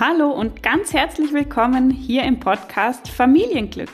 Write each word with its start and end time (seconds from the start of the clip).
Hallo 0.00 0.30
und 0.30 0.62
ganz 0.62 0.92
herzlich 0.92 1.32
willkommen 1.32 1.90
hier 1.90 2.22
im 2.22 2.38
Podcast 2.38 3.08
Familienglück. 3.08 3.90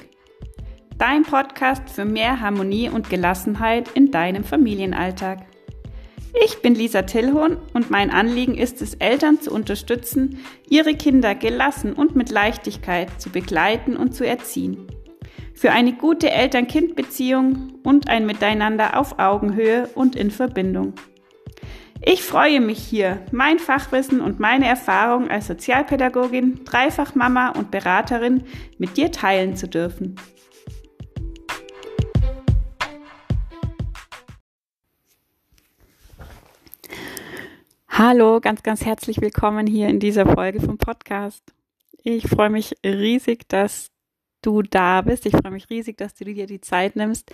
Dein 0.99 1.23
Podcast 1.23 1.89
für 1.89 2.05
mehr 2.05 2.41
Harmonie 2.41 2.91
und 2.91 3.09
Gelassenheit 3.09 3.89
in 3.95 4.11
deinem 4.11 4.45
Familienalltag. 4.45 5.47
Ich 6.45 6.61
bin 6.61 6.75
Lisa 6.75 7.01
Tillhorn 7.01 7.57
und 7.73 7.91
mein 7.91 8.11
Anliegen 8.11 8.55
ist 8.55 8.83
es, 8.83 8.97
Eltern 8.97 9.41
zu 9.41 9.51
unterstützen, 9.51 10.41
ihre 10.69 10.95
Kinder 10.95 11.35
gelassen 11.35 11.95
und 11.95 12.15
mit 12.15 12.29
Leichtigkeit 12.29 13.19
zu 13.19 13.31
begleiten 13.31 13.97
und 13.97 14.15
zu 14.15 14.27
erziehen. 14.27 14.87
Für 15.55 15.73
eine 15.73 15.95
gute 15.95 16.31
Eltern-Kind-Beziehung 16.31 17.77
und 17.83 18.11
ein 18.11 18.27
Miteinander 18.27 19.01
auf 19.01 19.19
Augenhöhe 19.19 19.89
und 19.95 20.17
in 20.17 20.31
Verbindung. 20.31 20.93
Ich 22.07 22.23
freue 22.23 22.61
mich 22.61 22.81
hier, 22.81 23.25
mein 23.33 23.59
Fachwissen 23.59 24.21
und 24.21 24.39
meine 24.39 24.67
Erfahrung 24.67 25.31
als 25.31 25.47
Sozialpädagogin, 25.47 26.63
Dreifachmama 26.63 27.53
und 27.53 27.71
Beraterin 27.71 28.45
mit 28.77 28.99
dir 28.99 29.11
teilen 29.11 29.57
zu 29.57 29.69
dürfen. 29.69 30.17
Hallo, 37.89 38.39
ganz, 38.41 38.63
ganz 38.63 38.85
herzlich 38.85 39.23
willkommen 39.23 39.67
hier 39.67 39.89
in 39.89 39.99
dieser 39.99 40.27
Folge 40.27 40.61
vom 40.61 40.77
Podcast. 40.77 41.43
Ich 42.03 42.29
freue 42.29 42.51
mich 42.51 42.75
riesig, 42.85 43.49
dass 43.49 43.91
du 44.43 44.61
da 44.61 45.01
bist. 45.01 45.25
Ich 45.25 45.33
freue 45.35 45.53
mich 45.53 45.71
riesig, 45.71 45.97
dass 45.97 46.15
du 46.15 46.27
dir 46.27 46.47
die 46.47 46.61
Zeit 46.61 46.97
nimmst, 46.97 47.31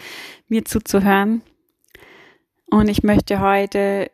mir 0.46 0.64
zuzuhören. 0.64 1.42
Und 2.66 2.88
ich 2.88 3.02
möchte 3.02 3.40
heute 3.40 4.12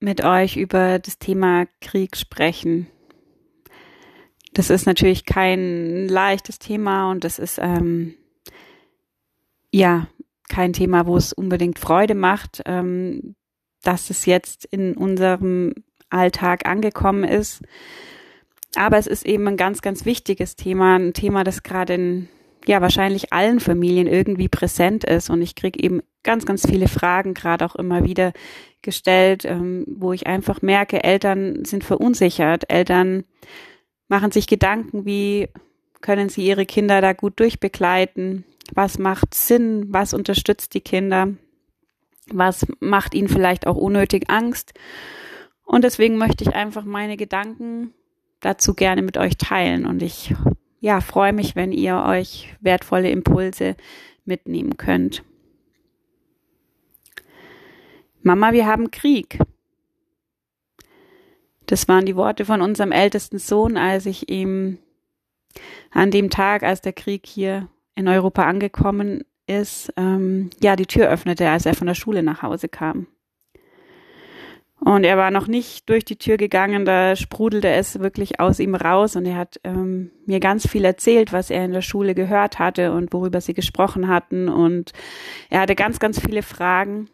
mit 0.00 0.22
euch 0.24 0.56
über 0.56 0.98
das 0.98 1.18
Thema 1.18 1.66
Krieg 1.80 2.16
sprechen. 2.16 2.86
Das 4.54 4.70
ist 4.70 4.86
natürlich 4.86 5.24
kein 5.24 6.08
leichtes 6.08 6.58
Thema 6.58 7.10
und 7.10 7.24
das 7.24 7.38
ist 7.38 7.58
ähm, 7.60 8.14
ja 9.70 10.08
kein 10.48 10.72
Thema, 10.72 11.06
wo 11.06 11.16
es 11.16 11.32
unbedingt 11.32 11.78
Freude 11.78 12.14
macht, 12.14 12.62
ähm, 12.66 13.34
dass 13.82 14.10
es 14.10 14.26
jetzt 14.26 14.64
in 14.64 14.94
unserem 14.94 15.74
Alltag 16.10 16.66
angekommen 16.66 17.24
ist. 17.24 17.62
Aber 18.74 18.98
es 18.98 19.06
ist 19.06 19.26
eben 19.26 19.46
ein 19.48 19.56
ganz, 19.56 19.82
ganz 19.82 20.04
wichtiges 20.04 20.56
Thema, 20.56 20.96
ein 20.96 21.12
Thema, 21.12 21.44
das 21.44 21.62
gerade 21.62 21.94
in 21.94 22.28
ja 22.66 22.80
wahrscheinlich 22.80 23.32
allen 23.32 23.60
Familien 23.60 24.06
irgendwie 24.06 24.48
präsent 24.48 25.04
ist. 25.04 25.30
Und 25.30 25.42
ich 25.42 25.54
kriege 25.54 25.82
eben 25.82 26.02
ganz, 26.22 26.46
ganz 26.46 26.66
viele 26.66 26.88
Fragen 26.88 27.34
gerade 27.34 27.64
auch 27.64 27.76
immer 27.76 28.04
wieder 28.04 28.32
gestellt, 28.82 29.44
ähm, 29.44 29.84
wo 29.88 30.12
ich 30.12 30.26
einfach 30.26 30.62
merke, 30.62 31.02
Eltern 31.02 31.64
sind 31.64 31.84
verunsichert, 31.84 32.70
Eltern 32.70 33.24
machen 34.08 34.30
sich 34.30 34.46
Gedanken, 34.46 35.04
wie 35.04 35.48
können 36.00 36.28
sie 36.28 36.46
ihre 36.46 36.66
Kinder 36.66 37.00
da 37.00 37.12
gut 37.12 37.40
durchbegleiten, 37.40 38.44
was 38.72 38.98
macht 38.98 39.34
Sinn, 39.34 39.86
was 39.88 40.14
unterstützt 40.14 40.74
die 40.74 40.80
Kinder, 40.80 41.34
was 42.30 42.66
macht 42.80 43.14
ihnen 43.14 43.28
vielleicht 43.28 43.66
auch 43.66 43.76
unnötig 43.76 44.30
Angst. 44.30 44.74
Und 45.64 45.84
deswegen 45.84 46.16
möchte 46.16 46.44
ich 46.44 46.54
einfach 46.54 46.84
meine 46.84 47.16
Gedanken 47.16 47.92
dazu 48.40 48.74
gerne 48.74 49.02
mit 49.02 49.18
euch 49.18 49.36
teilen. 49.36 49.86
Und 49.86 50.02
ich 50.02 50.34
ja, 50.80 51.00
freue 51.00 51.32
mich, 51.32 51.56
wenn 51.56 51.72
ihr 51.72 52.04
euch 52.06 52.54
wertvolle 52.60 53.10
Impulse 53.10 53.76
mitnehmen 54.24 54.76
könnt. 54.76 55.24
Mama, 58.22 58.52
wir 58.52 58.66
haben 58.66 58.90
Krieg. 58.90 59.38
Das 61.66 61.88
waren 61.88 62.06
die 62.06 62.16
Worte 62.16 62.44
von 62.44 62.62
unserem 62.62 62.92
ältesten 62.92 63.38
Sohn, 63.38 63.76
als 63.76 64.06
ich 64.06 64.28
ihm 64.30 64.78
an 65.90 66.10
dem 66.10 66.30
Tag, 66.30 66.62
als 66.62 66.80
der 66.80 66.92
Krieg 66.92 67.26
hier 67.26 67.68
in 67.94 68.08
Europa 68.08 68.44
angekommen 68.44 69.24
ist, 69.46 69.92
ähm, 69.96 70.50
ja, 70.62 70.76
die 70.76 70.86
Tür 70.86 71.08
öffnete, 71.08 71.48
als 71.48 71.66
er 71.66 71.74
von 71.74 71.86
der 71.86 71.94
Schule 71.94 72.22
nach 72.22 72.42
Hause 72.42 72.68
kam. 72.68 73.06
Und 74.80 75.04
er 75.04 75.16
war 75.16 75.30
noch 75.30 75.48
nicht 75.48 75.88
durch 75.88 76.04
die 76.04 76.16
Tür 76.16 76.36
gegangen, 76.36 76.84
da 76.84 77.16
sprudelte 77.16 77.68
es 77.68 77.98
wirklich 77.98 78.38
aus 78.38 78.60
ihm 78.60 78.76
raus 78.76 79.16
und 79.16 79.26
er 79.26 79.36
hat 79.36 79.60
ähm, 79.64 80.12
mir 80.24 80.38
ganz 80.38 80.68
viel 80.68 80.84
erzählt, 80.84 81.32
was 81.32 81.50
er 81.50 81.64
in 81.64 81.72
der 81.72 81.82
Schule 81.82 82.14
gehört 82.14 82.60
hatte 82.60 82.92
und 82.92 83.12
worüber 83.12 83.40
sie 83.40 83.54
gesprochen 83.54 84.06
hatten. 84.06 84.48
Und 84.48 84.92
er 85.50 85.60
hatte 85.60 85.74
ganz, 85.74 85.98
ganz 85.98 86.20
viele 86.20 86.42
Fragen. 86.42 87.08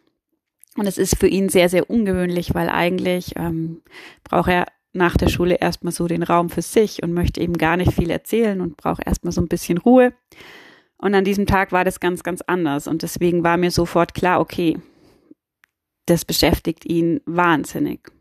Und 0.77 0.87
es 0.87 0.97
ist 0.97 1.17
für 1.17 1.27
ihn 1.27 1.49
sehr, 1.49 1.69
sehr 1.69 1.89
ungewöhnlich, 1.89 2.53
weil 2.53 2.69
eigentlich 2.69 3.33
ähm, 3.37 3.81
braucht 4.23 4.49
er 4.49 4.65
nach 4.93 5.17
der 5.17 5.29
Schule 5.29 5.55
erstmal 5.55 5.93
so 5.93 6.07
den 6.07 6.23
Raum 6.23 6.49
für 6.49 6.61
sich 6.61 7.01
und 7.01 7.13
möchte 7.13 7.41
eben 7.41 7.57
gar 7.57 7.77
nicht 7.77 7.93
viel 7.93 8.09
erzählen 8.09 8.61
und 8.61 8.77
braucht 8.77 9.05
erstmal 9.05 9.31
so 9.31 9.41
ein 9.41 9.47
bisschen 9.47 9.77
Ruhe. 9.77 10.13
Und 10.97 11.15
an 11.15 11.23
diesem 11.23 11.45
Tag 11.45 11.71
war 11.71 11.83
das 11.83 11.99
ganz, 11.99 12.23
ganz 12.23 12.41
anders. 12.41 12.87
Und 12.87 13.01
deswegen 13.01 13.43
war 13.43 13.57
mir 13.57 13.71
sofort 13.71 14.13
klar, 14.13 14.39
okay, 14.39 14.77
das 16.05 16.25
beschäftigt 16.25 16.85
ihn 16.85 17.21
wahnsinnig. 17.25 18.11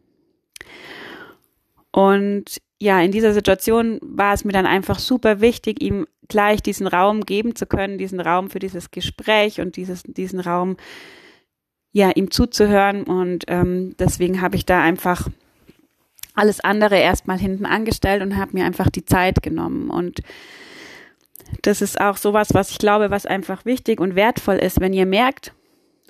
Und 1.91 2.61
ja, 2.81 3.00
in 3.00 3.12
dieser 3.12 3.33
Situation 3.33 3.99
war 4.03 4.34
es 4.34 4.45
mir 4.45 4.53
dann 4.53 4.67
einfach 4.67 4.99
super 4.99 5.41
wichtig, 5.41 5.83
ihm 5.83 6.06
gleich 6.28 6.62
diesen 6.62 6.87
Raum 6.87 7.22
geben 7.22 7.55
zu 7.55 7.67
können, 7.67 7.99
diesen 7.99 8.21
Raum 8.21 8.50
für 8.50 8.59
dieses 8.59 8.91
Gespräch 8.91 9.61
und 9.61 9.77
dieses, 9.77 10.03
diesen 10.03 10.41
Raum, 10.41 10.77
ja, 11.93 12.11
ihm 12.11 12.31
zuzuhören. 12.31 13.05
Und 13.05 13.45
ähm, 13.49 13.95
deswegen 13.99 14.41
habe 14.41 14.56
ich 14.56 14.66
da 14.66 14.83
einfach 14.83 15.28
alles 16.34 16.61
andere 16.61 16.97
erstmal 16.99 17.39
hinten 17.39 17.66
angestellt 17.66 18.22
und 18.22 18.37
habe 18.37 18.53
mir 18.55 18.65
einfach 18.65 18.91
die 18.91 19.05
Zeit 19.05 19.43
genommen. 19.43 19.91
Und 19.91 20.22
das 21.62 21.81
ist 21.81 22.01
auch 22.01 22.16
sowas, 22.16 22.55
was 22.55 22.71
ich 22.71 22.78
glaube, 22.78 23.11
was 23.11 23.27
einfach 23.27 23.65
wichtig 23.65 24.01
und 24.01 24.16
wertvoll 24.16 24.56
ist, 24.56 24.81
wenn 24.81 24.93
ihr 24.93 25.06
merkt, 25.06 25.53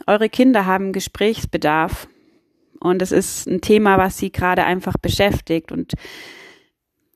eure 0.06 0.28
Kinder 0.28 0.66
haben 0.66 0.93
Gesprächsbedarf 0.93 2.09
und 2.81 3.03
es 3.03 3.12
ist 3.12 3.47
ein 3.47 3.60
Thema, 3.60 3.99
was 3.99 4.19
sie 4.19 4.32
gerade 4.32 4.65
einfach 4.65 4.97
beschäftigt 4.99 5.72
und 5.72 5.94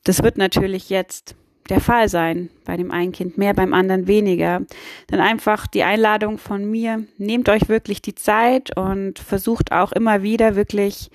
das 0.05 0.23
wird 0.23 0.39
natürlich 0.39 0.89
jetzt 0.91 1.37
der 1.69 1.81
Fall 1.81 2.09
sein. 2.09 2.51
Bei 2.65 2.77
dem 2.77 2.91
einen 2.91 3.13
Kind 3.13 3.37
mehr, 3.37 3.55
beim 3.55 3.75
anderen 3.75 4.07
weniger. 4.07 4.63
Dann 5.09 5.21
einfach 5.21 5.67
die 5.67 5.83
Einladung 5.83 6.39
von 6.39 6.65
mir. 6.71 7.05
Nehmt 7.19 7.49
euch 7.49 7.69
wirklich 7.69 8.01
die 8.01 8.15
Zeit 8.15 8.77
und 8.77 9.19
versucht 9.19 9.73
auch 9.73 9.93
immer 9.93 10.23
wieder 10.23 10.57
wirklich 10.57 11.11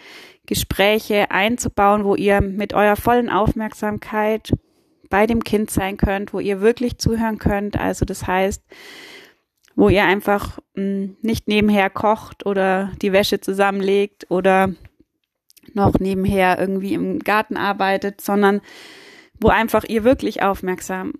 Gespräche 0.46 1.32
einzubauen, 1.32 2.04
wo 2.04 2.16
ihr 2.16 2.42
mit 2.42 2.74
eurer 2.74 2.96
vollen 2.96 3.30
Aufmerksamkeit 3.30 4.54
bei 5.10 5.26
dem 5.26 5.44
Kind 5.44 5.70
sein 5.70 5.98
könnt, 5.98 6.34
wo 6.34 6.40
ihr 6.40 6.62
wirklich 6.62 6.98
zuhören 6.98 7.38
könnt. 7.38 7.80
Also 7.80 8.06
das 8.06 8.28
heißt, 8.28 8.62
wo 9.76 9.90
ihr 9.90 10.04
einfach 10.04 10.60
mh, 10.76 10.84
hm, 10.84 11.18
nicht 11.22 11.48
nebenher 11.48 11.90
kocht 11.90 12.46
oder 12.46 12.92
die 13.02 13.12
Wäsche 13.12 13.40
zusammenlegt 13.40 14.30
oder 14.30 14.74
noch 15.74 16.00
nebenher 16.00 16.60
irgendwie 16.60 16.94
im 16.94 17.20
Garten 17.20 17.58
arbeitet, 17.58 18.22
sondern 18.22 18.62
wo 19.40 19.48
einfach 19.48 19.84
ihr 19.84 20.04
wirklich 20.04 20.44
aufmerksam 20.44 21.14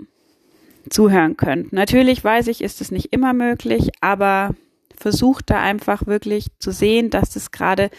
zuhören 0.90 1.38
könnt. 1.38 1.74
Natürlich 1.74 2.24
weiß 2.24 2.48
ich, 2.48 2.62
ist 2.62 2.82
es 2.82 2.92
nicht 2.92 3.14
immer 3.14 3.34
möglich, 3.34 3.90
aber 4.02 4.54
versucht 4.96 5.50
da 5.50 5.62
einfach 5.62 6.06
wirklich 6.06 6.48
zu 6.60 6.72
sehen, 6.72 7.10
dass 7.10 7.32
das 7.32 7.52
gerade 7.52 7.90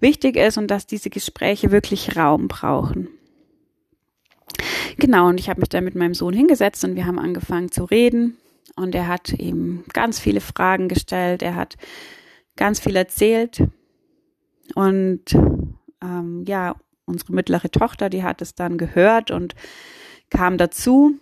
wichtig 0.00 0.36
ist 0.36 0.58
und 0.58 0.70
dass 0.70 0.86
diese 0.86 1.08
Gespräche 1.08 1.70
wirklich 1.70 2.16
Raum 2.16 2.48
brauchen. 2.48 3.08
Genau, 4.98 5.28
und 5.28 5.40
ich 5.40 5.48
habe 5.48 5.60
mich 5.60 5.68
da 5.68 5.80
mit 5.80 5.94
meinem 5.94 6.14
Sohn 6.14 6.34
hingesetzt 6.34 6.84
und 6.84 6.96
wir 6.96 7.06
haben 7.06 7.18
angefangen 7.18 7.70
zu 7.70 7.84
reden 7.84 8.36
und 8.74 8.94
er 8.94 9.08
hat 9.08 9.32
ihm 9.32 9.84
ganz 9.92 10.18
viele 10.18 10.40
Fragen 10.40 10.88
gestellt, 10.88 11.42
er 11.42 11.54
hat 11.54 11.76
ganz 12.56 12.80
viel 12.80 12.96
erzählt. 12.96 13.62
Und 14.74 15.22
ähm, 16.02 16.44
ja, 16.46 16.74
unsere 17.04 17.32
mittlere 17.32 17.70
Tochter, 17.70 18.10
die 18.10 18.24
hat 18.24 18.42
es 18.42 18.54
dann 18.54 18.78
gehört 18.78 19.30
und 19.30 19.54
kam 20.30 20.58
dazu. 20.58 21.14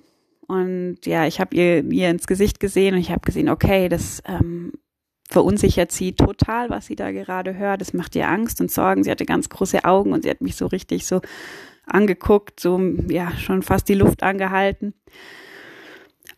Und 0.46 0.98
ja, 1.04 1.26
ich 1.26 1.40
habe 1.40 1.54
ihr, 1.54 1.84
ihr 1.84 2.10
ins 2.10 2.26
Gesicht 2.26 2.60
gesehen 2.60 2.94
und 2.94 3.00
ich 3.00 3.10
habe 3.10 3.20
gesehen, 3.20 3.48
okay, 3.48 3.88
das 3.88 4.22
ähm, 4.26 4.72
verunsichert 5.28 5.92
sie 5.92 6.12
total, 6.12 6.70
was 6.70 6.86
sie 6.86 6.96
da 6.96 7.10
gerade 7.10 7.56
hört. 7.56 7.80
Das 7.80 7.92
macht 7.92 8.14
ihr 8.16 8.28
Angst 8.28 8.60
und 8.60 8.70
Sorgen. 8.70 9.04
Sie 9.04 9.10
hatte 9.10 9.26
ganz 9.26 9.48
große 9.48 9.84
Augen 9.84 10.12
und 10.12 10.22
sie 10.22 10.30
hat 10.30 10.40
mich 10.40 10.56
so 10.56 10.66
richtig 10.66 11.06
so 11.06 11.20
angeguckt, 11.86 12.60
so 12.60 12.78
ja, 13.08 13.32
schon 13.36 13.62
fast 13.62 13.88
die 13.88 13.94
Luft 13.94 14.22
angehalten. 14.22 14.94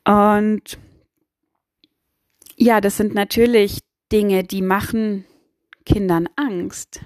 Und 0.04 0.78
ja, 2.56 2.80
das 2.80 2.96
sind 2.96 3.14
natürlich 3.14 3.80
Dinge, 4.10 4.44
die 4.44 4.62
machen 4.62 5.24
Kindern 5.84 6.28
Angst. 6.36 7.00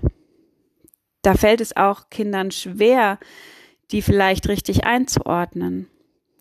Da 1.23 1.35
fällt 1.35 1.61
es 1.61 1.76
auch 1.76 2.08
Kindern 2.08 2.50
schwer, 2.50 3.19
die 3.91 4.02
vielleicht 4.02 4.49
richtig 4.49 4.85
einzuordnen. 4.85 5.88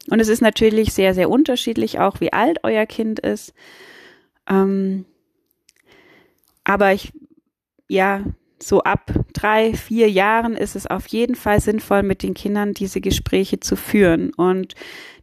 Und 0.09 0.19
es 0.19 0.27
ist 0.27 0.41
natürlich 0.41 0.93
sehr, 0.93 1.13
sehr 1.13 1.29
unterschiedlich, 1.29 1.99
auch 1.99 2.21
wie 2.21 2.31
alt 2.31 2.59
euer 2.63 2.85
Kind 2.85 3.19
ist. 3.19 3.53
Ähm, 4.47 5.05
aber 6.63 6.93
ich, 6.93 7.11
ja, 7.87 8.23
so 8.61 8.81
ab 8.81 9.11
drei, 9.33 9.73
vier 9.73 10.09
Jahren 10.09 10.55
ist 10.55 10.75
es 10.75 10.85
auf 10.85 11.07
jeden 11.07 11.35
Fall 11.35 11.61
sinnvoll, 11.61 12.03
mit 12.03 12.23
den 12.23 12.33
Kindern 12.33 12.73
diese 12.73 13.01
Gespräche 13.01 13.59
zu 13.59 13.75
führen 13.75 14.33
und 14.33 14.75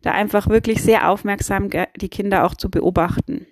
da 0.02 0.12
einfach 0.12 0.48
wirklich 0.48 0.82
sehr 0.82 1.10
aufmerksam 1.10 1.68
die 1.96 2.08
Kinder 2.08 2.44
auch 2.44 2.54
zu 2.54 2.70
beobachten. 2.70 3.46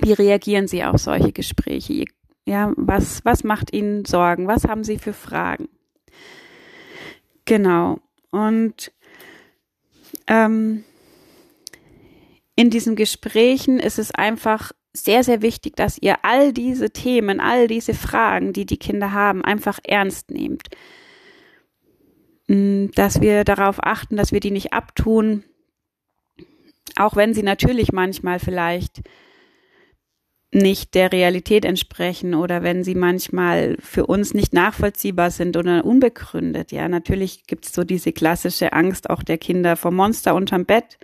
Wie 0.00 0.12
reagieren 0.12 0.66
sie 0.68 0.84
auf 0.84 0.98
solche 0.98 1.32
Gespräche? 1.32 2.04
Ja, 2.46 2.72
was, 2.76 3.24
was 3.24 3.44
macht 3.44 3.72
ihnen 3.72 4.04
Sorgen? 4.04 4.48
Was 4.48 4.64
haben 4.64 4.84
sie 4.84 4.98
für 4.98 5.12
Fragen? 5.12 5.68
Genau. 7.44 7.98
Und 8.30 8.92
ähm, 10.26 10.84
in 12.56 12.70
diesen 12.70 12.96
Gesprächen 12.96 13.78
ist 13.78 13.98
es 13.98 14.12
einfach 14.12 14.72
sehr, 14.92 15.24
sehr 15.24 15.40
wichtig, 15.42 15.76
dass 15.76 15.98
ihr 15.98 16.24
all 16.24 16.52
diese 16.52 16.90
Themen, 16.90 17.40
all 17.40 17.66
diese 17.66 17.94
Fragen, 17.94 18.52
die 18.52 18.66
die 18.66 18.76
Kinder 18.76 19.12
haben, 19.12 19.44
einfach 19.44 19.78
ernst 19.84 20.30
nehmt. 20.30 20.68
Mm, 22.48 22.88
dass 22.94 23.20
wir 23.20 23.44
darauf 23.44 23.82
achten, 23.82 24.16
dass 24.16 24.32
wir 24.32 24.40
die 24.40 24.50
nicht 24.50 24.72
abtun, 24.72 25.44
auch 26.96 27.16
wenn 27.16 27.32
sie 27.32 27.42
natürlich 27.42 27.92
manchmal 27.92 28.38
vielleicht 28.38 29.02
nicht 30.52 30.94
der 30.94 31.12
Realität 31.12 31.64
entsprechen 31.64 32.34
oder 32.34 32.62
wenn 32.62 32.84
sie 32.84 32.94
manchmal 32.94 33.76
für 33.80 34.06
uns 34.06 34.34
nicht 34.34 34.52
nachvollziehbar 34.52 35.30
sind 35.30 35.56
oder 35.56 35.84
unbegründet. 35.84 36.72
Ja, 36.72 36.88
natürlich 36.88 37.46
gibt 37.46 37.66
es 37.66 37.72
so 37.72 37.84
diese 37.84 38.12
klassische 38.12 38.72
Angst 38.72 39.08
auch 39.08 39.22
der 39.22 39.38
Kinder 39.38 39.76
vor 39.76 39.90
Monster 39.90 40.34
unterm 40.34 40.66
Bett 40.66 40.98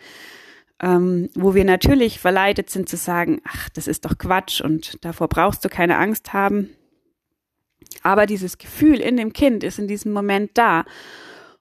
ähm, 0.81 1.29
wo 1.35 1.55
wir 1.55 1.65
natürlich 1.65 2.21
verleitet 2.21 2.71
sind 2.71 2.89
zu 2.89 2.97
sagen, 2.97 3.41
ach, 3.45 3.69
das 3.71 3.89
ist 3.89 4.05
doch 4.05 4.17
Quatsch 4.17 4.61
und 4.61 5.05
davor 5.05 5.29
brauchst 5.29 5.65
du 5.65 5.69
keine 5.69 5.99
Angst 5.99 6.33
haben. 6.33 6.71
Aber 8.03 8.27
dieses 8.27 8.59
Gefühl 8.59 9.01
in 9.01 9.17
dem 9.17 9.33
Kind 9.33 9.65
ist 9.65 9.79
in 9.79 9.89
diesem 9.89 10.13
Moment 10.13 10.53
da. 10.55 10.85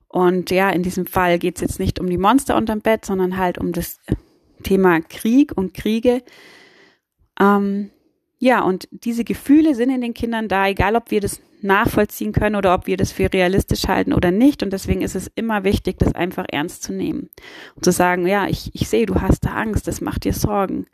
Und 0.08 0.52
ja, 0.52 0.70
in 0.70 0.84
diesem 0.84 1.06
Fall 1.06 1.40
geht 1.40 1.56
es 1.56 1.62
jetzt 1.62 1.80
nicht 1.80 2.00
um 2.00 2.10
die 2.10 2.18
Monster 2.18 2.56
unterm 2.56 2.82
Bett, 2.82 3.06
sondern 3.06 3.38
halt 3.38 3.58
um 3.58 3.72
das 3.72 4.00
Thema 4.64 5.02
Krieg 5.02 5.52
und 5.56 5.74
Kriege. 5.74 6.22
Ähm, 7.40 7.92
ja, 8.40 8.62
und 8.62 8.88
diese 8.92 9.24
Gefühle 9.24 9.76
sind 9.76 9.90
in 9.90 10.02
den 10.02 10.14
Kindern 10.14 10.48
da, 10.48 10.68
egal 10.68 10.96
ob 10.96 11.12
wir 11.12 11.22
das 11.22 11.42
nachvollziehen 11.62 12.34
können 12.34 12.56
oder 12.56 12.74
ob 12.74 12.86
wir 12.86 12.98
das 12.98 13.12
für 13.12 13.32
realistisch 13.32 13.88
halten 13.88 14.14
oder 14.14 14.32
nicht. 14.32 14.62
Und 14.62 14.72
deswegen 14.74 15.02
ist 15.02 15.16
es 15.16 15.32
immer 15.36 15.64
wichtig, 15.64 15.98
das 15.98 16.14
einfach 16.14 16.46
ernst 16.50 16.84
zu 16.84 16.94
nehmen 16.94 17.30
und 17.76 17.84
zu 17.84 17.92
sagen, 17.92 18.28
ja, 18.28 18.48
ich, 18.48 18.72
ich 18.74 18.88
sehe, 18.88 19.06
du 19.06 19.22
hast 19.22 19.46
da 19.46 19.54
Angst, 19.54 19.88
das 19.88 20.02
macht 20.02 20.24
dir 20.24 20.34
Sorgen. 20.34 20.86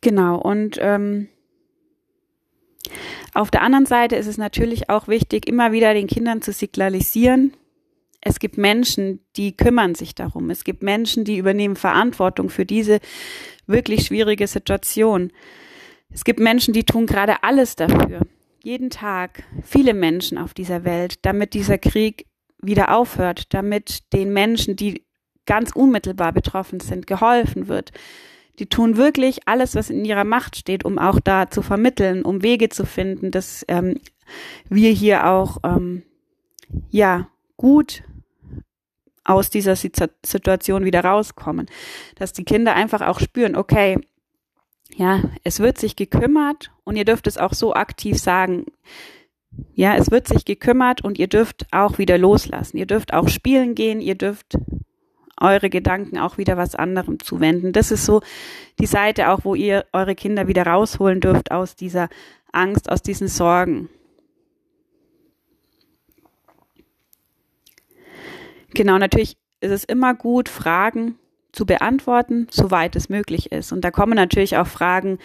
Genau, 0.00 0.38
und 0.40 0.78
ähm, 0.80 1.28
auf 3.34 3.50
der 3.50 3.62
anderen 3.62 3.86
Seite 3.86 4.16
ist 4.16 4.26
es 4.26 4.38
natürlich 4.38 4.88
auch 4.90 5.06
wichtig, 5.06 5.46
immer 5.46 5.72
wieder 5.72 5.94
den 5.94 6.06
Kindern 6.06 6.42
zu 6.42 6.52
signalisieren, 6.52 7.52
es 8.22 8.38
gibt 8.38 8.58
Menschen, 8.58 9.20
die 9.36 9.56
kümmern 9.56 9.94
sich 9.94 10.14
darum. 10.14 10.50
Es 10.50 10.64
gibt 10.64 10.82
Menschen, 10.82 11.24
die 11.24 11.38
übernehmen 11.38 11.76
Verantwortung 11.76 12.50
für 12.50 12.66
diese 12.66 13.00
wirklich 13.66 14.06
schwierige 14.06 14.46
Situation. 14.46 15.32
Es 16.10 16.24
gibt 16.24 16.40
Menschen, 16.40 16.74
die 16.74 16.84
tun 16.84 17.06
gerade 17.06 17.42
alles 17.42 17.76
dafür. 17.76 18.20
Jeden 18.62 18.90
Tag 18.90 19.44
viele 19.62 19.94
Menschen 19.94 20.36
auf 20.36 20.52
dieser 20.52 20.84
Welt, 20.84 21.24
damit 21.24 21.54
dieser 21.54 21.78
Krieg 21.78 22.26
wieder 22.60 22.94
aufhört, 22.94 23.54
damit 23.54 24.12
den 24.12 24.32
Menschen, 24.32 24.76
die 24.76 25.06
ganz 25.46 25.72
unmittelbar 25.72 26.32
betroffen 26.32 26.80
sind, 26.80 27.06
geholfen 27.06 27.68
wird. 27.68 27.92
Die 28.58 28.66
tun 28.66 28.98
wirklich 28.98 29.48
alles, 29.48 29.74
was 29.74 29.88
in 29.88 30.04
ihrer 30.04 30.24
Macht 30.24 30.56
steht, 30.56 30.84
um 30.84 30.98
auch 30.98 31.20
da 31.20 31.48
zu 31.48 31.62
vermitteln, 31.62 32.22
um 32.22 32.42
Wege 32.42 32.68
zu 32.68 32.84
finden, 32.84 33.30
dass 33.30 33.64
ähm, 33.68 33.98
wir 34.68 34.90
hier 34.90 35.26
auch 35.26 35.58
ähm, 35.64 36.02
ja 36.90 37.30
gut 37.60 38.04
aus 39.22 39.50
dieser 39.50 39.76
Situation 39.76 40.84
wieder 40.86 41.04
rauskommen. 41.04 41.66
Dass 42.14 42.32
die 42.32 42.44
Kinder 42.44 42.74
einfach 42.74 43.02
auch 43.02 43.20
spüren, 43.20 43.54
okay, 43.54 43.98
ja, 44.96 45.20
es 45.44 45.60
wird 45.60 45.76
sich 45.76 45.94
gekümmert 45.94 46.72
und 46.84 46.96
ihr 46.96 47.04
dürft 47.04 47.26
es 47.26 47.36
auch 47.36 47.52
so 47.52 47.74
aktiv 47.74 48.18
sagen. 48.18 48.64
Ja, 49.74 49.94
es 49.94 50.10
wird 50.10 50.26
sich 50.26 50.46
gekümmert 50.46 51.04
und 51.04 51.18
ihr 51.18 51.26
dürft 51.26 51.66
auch 51.70 51.98
wieder 51.98 52.16
loslassen. 52.16 52.78
Ihr 52.78 52.86
dürft 52.86 53.12
auch 53.12 53.28
spielen 53.28 53.74
gehen, 53.74 54.00
ihr 54.00 54.14
dürft 54.14 54.56
eure 55.36 55.68
Gedanken 55.68 56.18
auch 56.18 56.38
wieder 56.38 56.56
was 56.56 56.74
anderem 56.74 57.20
zuwenden. 57.20 57.72
Das 57.72 57.90
ist 57.90 58.06
so 58.06 58.22
die 58.78 58.86
Seite 58.86 59.28
auch, 59.28 59.44
wo 59.44 59.54
ihr 59.54 59.84
eure 59.92 60.14
Kinder 60.14 60.48
wieder 60.48 60.66
rausholen 60.66 61.20
dürft 61.20 61.50
aus 61.50 61.76
dieser 61.76 62.08
Angst, 62.52 62.90
aus 62.90 63.02
diesen 63.02 63.28
Sorgen. 63.28 63.90
Genau, 68.74 68.98
natürlich 68.98 69.36
ist 69.60 69.70
es 69.70 69.84
immer 69.84 70.14
gut, 70.14 70.48
Fragen 70.48 71.16
zu 71.52 71.66
beantworten, 71.66 72.46
soweit 72.50 72.96
es 72.96 73.08
möglich 73.08 73.52
ist. 73.52 73.72
Und 73.72 73.82
da 73.82 73.90
kommen 73.90 74.14
natürlich 74.14 74.56
auch 74.56 74.66
Fragen, 74.66 75.18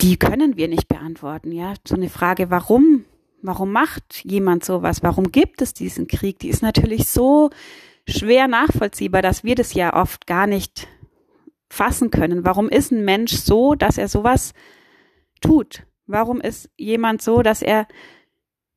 die 0.00 0.16
können 0.18 0.56
wir 0.56 0.68
nicht 0.68 0.88
beantworten. 0.88 1.52
Ja, 1.52 1.74
so 1.86 1.94
eine 1.94 2.10
Frage, 2.10 2.50
warum? 2.50 3.04
Warum 3.42 3.72
macht 3.72 4.24
jemand 4.24 4.64
sowas? 4.64 5.02
Warum 5.02 5.30
gibt 5.30 5.62
es 5.62 5.72
diesen 5.72 6.06
Krieg? 6.06 6.38
Die 6.38 6.48
ist 6.48 6.62
natürlich 6.62 7.08
so 7.08 7.50
schwer 8.08 8.48
nachvollziehbar, 8.48 9.22
dass 9.22 9.44
wir 9.44 9.54
das 9.54 9.74
ja 9.74 9.94
oft 9.94 10.26
gar 10.26 10.46
nicht 10.46 10.88
fassen 11.68 12.10
können. 12.10 12.44
Warum 12.44 12.68
ist 12.68 12.92
ein 12.92 13.04
Mensch 13.04 13.34
so, 13.34 13.74
dass 13.74 13.98
er 13.98 14.08
sowas 14.08 14.52
tut? 15.40 15.84
Warum 16.06 16.40
ist 16.40 16.70
jemand 16.76 17.22
so, 17.22 17.42
dass 17.42 17.62
er 17.62 17.86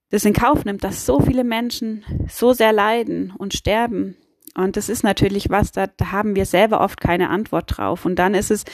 das 0.10 0.26
in 0.26 0.34
Kauf 0.34 0.66
nimmt, 0.66 0.84
dass 0.84 1.06
so 1.06 1.20
viele 1.20 1.44
Menschen 1.44 2.04
so 2.28 2.54
sehr 2.54 2.74
leiden 2.74 3.34
und 3.38 3.54
sterben? 3.54 4.16
Und 4.56 4.78
das 4.78 4.90
ist 4.90 5.04
natürlich 5.04 5.50
was, 5.50 5.72
da, 5.72 5.88
da 5.88 6.12
haben 6.12 6.36
wir 6.36 6.46
selber 6.46 6.82
oft 6.82 7.00
keine 7.00 7.30
Antwort 7.30 7.78
drauf. 7.78 8.06
Und 8.06 8.18
dann 8.18 8.34
ist 8.34 8.52
es 8.52 8.66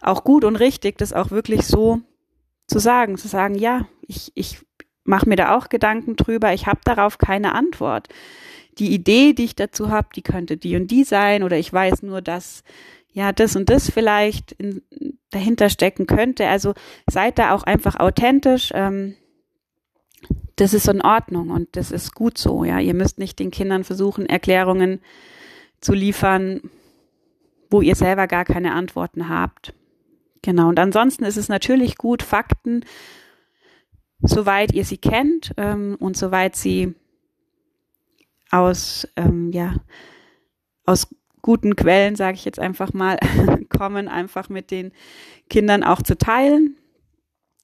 auch 0.00 0.24
gut 0.24 0.44
und 0.44 0.56
richtig, 0.56 0.98
das 0.98 1.12
auch 1.12 1.30
wirklich 1.30 1.66
so 1.66 2.00
zu 2.66 2.78
sagen, 2.78 3.18
zu 3.18 3.28
sagen, 3.28 3.54
ja, 3.54 3.86
ich, 4.06 4.32
ich 4.34 4.58
mache 5.04 5.28
mir 5.28 5.36
da 5.36 5.56
auch 5.56 5.68
Gedanken 5.68 6.16
drüber, 6.16 6.52
ich 6.52 6.66
habe 6.66 6.80
darauf 6.84 7.18
keine 7.18 7.54
Antwort. 7.54 8.08
Die 8.78 8.92
Idee, 8.92 9.32
die 9.32 9.44
ich 9.44 9.56
dazu 9.56 9.90
habe, 9.90 10.08
die 10.16 10.22
könnte 10.22 10.56
die 10.56 10.76
und 10.76 10.90
die 10.90 11.04
sein, 11.04 11.42
oder 11.42 11.58
ich 11.58 11.72
weiß 11.72 12.02
nur, 12.02 12.22
dass 12.22 12.62
ja 13.12 13.32
das 13.32 13.54
und 13.56 13.68
das 13.68 13.90
vielleicht 13.90 14.52
in, 14.52 14.82
dahinter 15.30 15.68
stecken 15.68 16.06
könnte. 16.06 16.48
Also 16.48 16.72
seid 17.10 17.38
da 17.38 17.52
auch 17.54 17.64
einfach 17.64 17.96
authentisch. 17.96 18.70
Ähm, 18.74 19.16
das 20.62 20.74
ist 20.74 20.86
in 20.86 21.02
Ordnung 21.02 21.50
und 21.50 21.74
das 21.76 21.90
ist 21.90 22.14
gut 22.14 22.38
so. 22.38 22.64
Ja, 22.64 22.78
ihr 22.78 22.94
müsst 22.94 23.18
nicht 23.18 23.40
den 23.40 23.50
Kindern 23.50 23.82
versuchen, 23.82 24.26
Erklärungen 24.26 25.00
zu 25.80 25.92
liefern, 25.92 26.60
wo 27.68 27.80
ihr 27.80 27.96
selber 27.96 28.28
gar 28.28 28.44
keine 28.44 28.72
Antworten 28.72 29.28
habt. 29.28 29.74
Genau. 30.40 30.68
Und 30.68 30.78
ansonsten 30.78 31.24
ist 31.24 31.36
es 31.36 31.48
natürlich 31.48 31.96
gut, 31.96 32.22
Fakten, 32.22 32.84
soweit 34.20 34.72
ihr 34.72 34.84
sie 34.84 34.98
kennt 34.98 35.52
ähm, 35.56 35.96
und 35.98 36.16
soweit 36.16 36.54
sie 36.54 36.94
aus 38.52 39.08
ähm, 39.16 39.50
ja 39.50 39.74
aus 40.84 41.08
guten 41.40 41.74
Quellen, 41.74 42.14
sage 42.14 42.36
ich 42.36 42.44
jetzt 42.44 42.60
einfach 42.60 42.92
mal, 42.92 43.18
kommen, 43.68 44.06
einfach 44.06 44.48
mit 44.48 44.70
den 44.70 44.92
Kindern 45.50 45.82
auch 45.82 46.02
zu 46.02 46.16
teilen. 46.16 46.76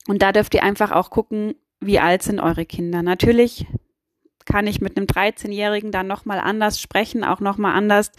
Und 0.08 0.20
da 0.20 0.32
dürft 0.32 0.54
ihr 0.54 0.64
einfach 0.64 0.90
auch 0.90 1.10
gucken, 1.10 1.54
wie 1.80 1.98
alt 1.98 2.22
sind 2.22 2.40
eure 2.40 2.66
Kinder? 2.66 3.02
Natürlich 3.02 3.66
kann 4.44 4.66
ich 4.66 4.80
mit 4.80 4.96
einem 4.96 5.06
13-Jährigen 5.06 5.92
dann 5.92 6.06
nochmal 6.06 6.40
anders 6.40 6.80
sprechen, 6.80 7.22
auch 7.22 7.40
nochmal 7.40 7.74
anders 7.74 8.10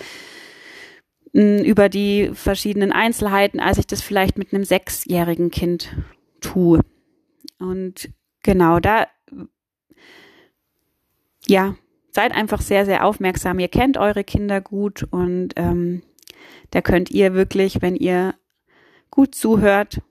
hm, 1.34 1.64
über 1.64 1.90
die 1.90 2.32
verschiedenen 2.34 2.92
Einzelheiten, 2.92 3.60
als 3.60 3.78
ich 3.78 3.88
das 3.88 4.02
vielleicht 4.02 4.38
mit 4.38 4.54
einem 4.54 4.64
sechsjährigen 4.64 5.50
Kind 5.50 5.96
tue. 6.40 6.82
Und 7.58 8.10
genau 8.44 8.80
da, 8.80 9.08
ja, 11.48 11.76
seid 12.12 12.34
einfach 12.34 12.62
sehr, 12.62 12.86
sehr 12.86 13.06
aufmerksam. 13.06 13.60
Ihr 13.60 13.68
kennt 13.68 13.98
eure 13.98 14.24
Kinder 14.24 14.62
gut 14.62 15.08
und 15.12 15.54
ähm, 15.56 16.04
da 16.72 16.82
könnt 16.82 17.10
ihr 17.12 17.34
wirklich, 17.34 17.82
wenn 17.82 17.96
ihr 17.96 18.36
gut 19.10 19.36
zuhört, 19.36 20.02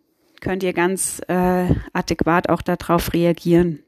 könnt 0.41 0.63
ihr 0.63 0.73
ganz 0.73 1.21
äh, 1.29 1.69
adäquat 1.93 2.49
auch 2.49 2.63
darauf 2.63 3.13
reagieren. 3.13 3.81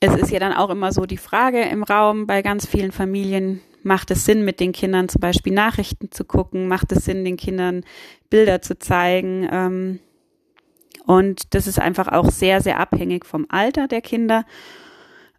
Es 0.00 0.14
ist 0.16 0.30
ja 0.30 0.38
dann 0.38 0.52
auch 0.52 0.70
immer 0.70 0.92
so 0.92 1.06
die 1.06 1.16
Frage 1.16 1.62
im 1.62 1.82
Raum 1.82 2.26
bei 2.26 2.42
ganz 2.42 2.66
vielen 2.66 2.92
Familien, 2.92 3.60
macht 3.82 4.10
es 4.10 4.24
Sinn, 4.24 4.44
mit 4.44 4.60
den 4.60 4.72
Kindern 4.72 5.08
zum 5.08 5.20
Beispiel 5.20 5.52
Nachrichten 5.52 6.10
zu 6.10 6.24
gucken? 6.24 6.68
Macht 6.68 6.92
es 6.92 7.04
Sinn, 7.04 7.24
den 7.24 7.36
Kindern 7.36 7.84
Bilder 8.30 8.60
zu 8.60 8.78
zeigen? 8.78 9.48
Ähm, 9.50 10.00
und 11.06 11.54
das 11.54 11.66
ist 11.66 11.78
einfach 11.78 12.08
auch 12.08 12.30
sehr, 12.30 12.60
sehr 12.60 12.80
abhängig 12.80 13.26
vom 13.26 13.46
Alter 13.48 13.88
der 13.88 14.00
Kinder, 14.00 14.44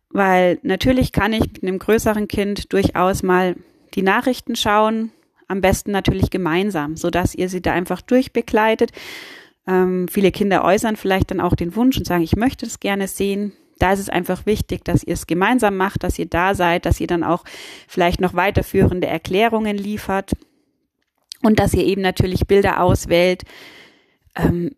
weil 0.10 0.60
natürlich 0.62 1.12
kann 1.12 1.34
ich 1.34 1.42
mit 1.42 1.64
einem 1.64 1.80
größeren 1.80 2.28
Kind 2.28 2.72
durchaus 2.72 3.24
mal 3.24 3.56
die 3.96 4.04
Nachrichten 4.04 4.56
schauen 4.56 5.12
am 5.48 5.62
besten 5.62 5.92
natürlich 5.92 6.30
gemeinsam, 6.30 6.96
so 6.96 7.10
dass 7.10 7.36
ihr 7.36 7.50
sie 7.50 7.62
da 7.62 7.74
einfach 7.74 8.02
durchbegleitet. 8.02 8.92
Ähm, 9.68 10.08
viele 10.08 10.32
Kinder 10.32 10.64
äußern 10.64 10.96
vielleicht 10.96 11.32
dann 11.32 11.42
auch 11.42 11.56
den 11.56 11.76
Wunsch 11.76 11.98
und 11.98 12.06
sagen, 12.06 12.24
ich 12.24 12.36
möchte 12.36 12.66
es 12.66 12.80
gerne 12.80 13.08
sehen. 13.08 13.54
Da 13.80 13.94
ist 13.94 14.00
es 14.00 14.10
einfach 14.10 14.46
wichtig, 14.46 14.86
dass 14.86 15.04
ihr 15.04 15.14
es 15.14 15.28
gemeinsam 15.28 15.76
macht, 15.76 16.04
dass 16.04 16.18
ihr 16.18 16.28
da 16.28 16.56
seid, 16.56 16.86
dass 16.86 17.02
ihr 17.02 17.08
dann 17.08 17.24
auch 17.24 17.44
vielleicht 17.88 18.22
noch 18.22 18.34
weiterführende 18.34 19.08
Erklärungen 19.08 19.78
liefert 19.78 20.34
und 21.42 21.60
dass 21.60 21.74
ihr 21.74 21.84
eben 21.84 22.02
natürlich 22.02 22.48
Bilder 22.48 22.82
auswählt, 22.82 23.44
ähm, 24.36 24.72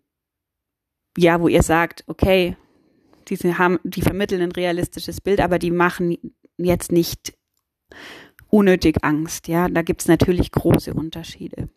ja, 1.16 1.42
wo 1.42 1.48
ihr 1.48 1.64
sagt, 1.64 2.04
okay, 2.08 2.56
die 3.28 3.38
haben, 3.56 3.80
die 3.84 4.02
vermitteln 4.02 4.42
ein 4.42 4.52
realistisches 4.52 5.22
Bild, 5.22 5.42
aber 5.42 5.60
die 5.60 5.72
machen 5.72 6.18
jetzt 6.58 6.92
nicht 6.92 7.34
unnötig 8.50 9.04
Angst. 9.04 9.48
Ja, 9.48 9.68
da 9.68 9.82
gibt's 9.82 10.08
natürlich 10.08 10.51
große 10.51 10.94
Unterschiede. 10.94 11.70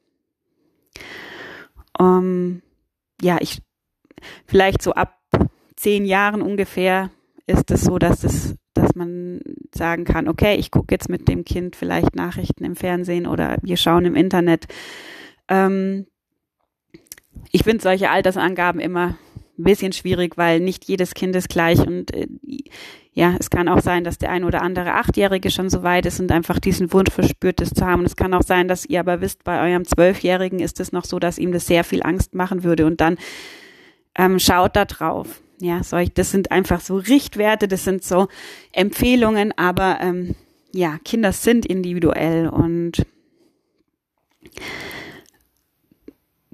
Ähm, 1.99 2.63
ja, 3.21 3.39
ich 3.41 3.63
vielleicht 4.47 4.83
so 4.83 4.93
ab 4.93 5.19
zehn 5.77 6.05
Jahren 6.05 6.43
ungefähr 6.43 7.11
ist 7.47 7.71
es 7.71 7.83
so, 7.83 7.99
dass 7.99 8.25
es, 8.25 8.55
dass 8.75 8.95
man 8.95 9.41
sagen 9.75 10.05
kann, 10.05 10.29
okay, 10.29 10.57
ich 10.57 10.71
gucke 10.71 10.95
jetzt 10.95 11.09
mit 11.09 11.29
dem 11.29 11.45
Kind 11.45 11.75
vielleicht 11.75 12.15
Nachrichten 12.15 12.65
im 12.65 12.77
Fernsehen 12.77 13.27
oder 13.27 13.57
wir 13.63 13.77
schauen 13.77 14.05
im 14.05 14.15
Internet. 14.15 14.67
Ähm, 15.49 16.07
ich 17.51 17.65
finde 17.65 17.83
solche 17.83 18.11
Altersangaben 18.11 18.81
immer 18.81 19.17
ein 19.61 19.65
bisschen 19.65 19.93
schwierig, 19.93 20.37
weil 20.37 20.61
nicht 20.61 20.87
jedes 20.87 21.15
Kind 21.15 21.37
ist 21.37 21.49
gleich 21.49 21.79
und 21.79 22.13
äh, 22.15 22.27
ja, 23.13 23.35
es 23.39 23.51
kann 23.51 23.69
auch 23.69 23.81
sein, 23.81 24.05
dass 24.05 24.19
der 24.19 24.31
ein 24.31 24.45
oder 24.45 24.63
andere 24.63 24.95
Achtjährige 24.95 25.51
schon 25.51 25.69
so 25.69 25.83
weit 25.83 26.07
ist 26.07 26.21
und 26.21 26.31
einfach 26.31 26.61
diesen 26.61 26.93
Wunsch 26.93 27.11
verspürt, 27.11 27.61
das 27.61 27.71
zu 27.71 27.85
haben. 27.85 28.01
Und 28.01 28.07
es 28.07 28.17
kann 28.17 28.33
auch 28.35 28.43
sein, 28.43 28.69
dass 28.69 28.87
ihr 28.87 29.01
aber 29.01 29.21
wisst, 29.21 29.43
bei 29.43 29.69
eurem 29.69 29.85
Zwölfjährigen 29.85 30.61
ist 30.61 30.79
es 30.79 30.93
noch 30.93 31.05
so, 31.05 31.19
dass 31.19 31.39
ihm 31.39 31.51
das 31.53 31.67
sehr 31.67 31.83
viel 31.83 32.03
Angst 32.03 32.35
machen 32.35 32.63
würde 32.63 32.87
und 32.87 33.01
dann 33.01 33.19
ähm, 34.17 34.39
schaut 34.39 34.77
da 34.77 34.85
drauf. 34.85 35.43
Ja, 35.61 35.83
solch, 35.83 36.15
das 36.15 36.31
sind 36.31 36.53
einfach 36.53 36.81
so 36.81 36.97
Richtwerte, 36.97 37.69
das 37.69 37.85
sind 37.85 38.05
so 38.05 38.29
Empfehlungen, 38.73 39.53
aber 39.59 39.99
ähm, 40.01 40.35
ja, 40.73 40.99
Kinder 41.05 41.33
sind 41.33 41.67
individuell 41.67 42.49
und 42.49 43.05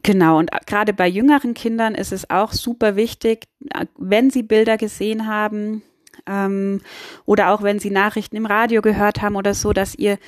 Genau, 0.07 0.39
und 0.39 0.53
gerade 0.67 0.93
bei 0.93 1.09
jüngeren 1.09 1.53
Kindern 1.53 1.97
ist 1.97 2.13
es 2.13 2.31
auch 2.31 2.53
super 2.53 2.95
wichtig, 2.95 3.49
wenn 3.99 4.31
sie 4.31 4.45
Bilder 4.45 4.77
gesehen 4.77 5.27
haben 5.27 5.83
ähm, 6.29 6.81
oder 7.25 7.51
auch 7.51 7.65
wenn 7.65 7.81
sie 7.81 7.91
Nachrichten 7.91 8.37
im 8.37 8.47
Radio 8.47 8.83
gehört 8.83 9.21
haben 9.21 9.35
oder 9.35 9.53
so, 9.53 9.73
dass 9.73 9.97
ihr 9.97 10.21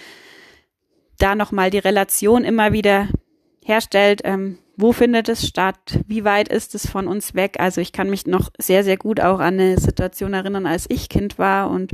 da 1.21 1.37
nochmal 1.37 1.71
die 1.71 1.79
Relation 1.79 2.43
immer 2.43 2.73
wieder 2.73 3.07
herstellt, 3.65 4.23
ähm, 4.25 4.59
wo 4.77 4.91
findet 4.91 5.29
es 5.29 5.47
statt, 5.47 6.01
wie 6.09 6.25
weit 6.25 6.49
ist 6.49 6.75
es 6.75 6.91
von 6.91 7.07
uns 7.07 7.37
weg. 7.37 7.61
Also 7.61 7.81
ich 7.81 7.93
kann 7.93 8.11
mich 8.11 8.27
noch 8.27 8.51
sehr, 8.59 8.83
sehr 8.83 8.97
gut 8.97 9.21
auch 9.21 9.39
an 9.39 9.61
eine 9.61 9.79
Situation 9.79 10.35
erinnern, 10.35 10.67
als 10.67 10.87
ich 10.89 11.09
Kind 11.09 11.39
war 11.39 11.71
und 11.71 11.93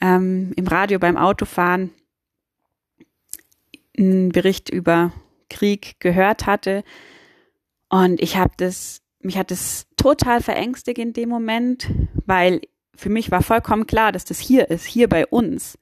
ähm, 0.00 0.54
im 0.56 0.66
Radio 0.66 0.98
beim 0.98 1.18
Autofahren 1.18 1.90
einen 3.98 4.30
Bericht 4.30 4.70
über 4.70 5.12
Krieg 5.48 5.96
gehört 6.00 6.46
hatte. 6.46 6.84
Und 7.88 8.20
ich 8.20 8.36
habe 8.36 8.52
das, 8.56 9.02
mich 9.20 9.38
hat 9.38 9.50
es 9.50 9.86
total 9.96 10.42
verängstigt 10.42 10.98
in 10.98 11.12
dem 11.12 11.28
Moment, 11.28 11.88
weil 12.26 12.60
für 12.94 13.10
mich 13.10 13.30
war 13.30 13.42
vollkommen 13.42 13.86
klar, 13.86 14.12
dass 14.12 14.24
das 14.24 14.40
hier 14.40 14.70
ist, 14.70 14.84
hier 14.84 15.08
bei 15.08 15.26
uns. 15.26 15.78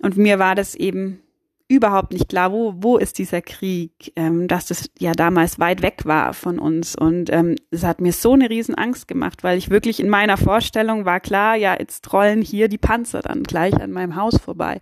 Und 0.00 0.16
mir 0.16 0.38
war 0.38 0.54
das 0.54 0.74
eben 0.74 1.22
überhaupt 1.70 2.12
nicht 2.12 2.28
klar, 2.28 2.50
wo, 2.50 2.74
wo 2.78 2.96
ist 2.96 3.18
dieser 3.18 3.42
Krieg, 3.42 4.12
ähm, 4.16 4.48
dass 4.48 4.66
das 4.66 4.90
ja 4.98 5.12
damals 5.12 5.60
weit 5.60 5.82
weg 5.82 6.02
war 6.04 6.34
von 6.34 6.58
uns. 6.58 6.96
Und 6.96 7.30
ähm, 7.30 7.54
es 7.70 7.84
hat 7.84 8.00
mir 8.00 8.12
so 8.12 8.32
eine 8.32 8.50
Riesenangst 8.50 9.06
gemacht, 9.06 9.44
weil 9.44 9.56
ich 9.56 9.70
wirklich 9.70 10.00
in 10.00 10.08
meiner 10.08 10.36
Vorstellung 10.36 11.04
war 11.04 11.20
klar, 11.20 11.54
ja, 11.54 11.76
jetzt 11.78 12.12
rollen 12.12 12.42
hier 12.42 12.66
die 12.66 12.76
Panzer 12.76 13.20
dann 13.20 13.44
gleich 13.44 13.74
an 13.80 13.92
meinem 13.92 14.16
Haus 14.16 14.36
vorbei. 14.36 14.80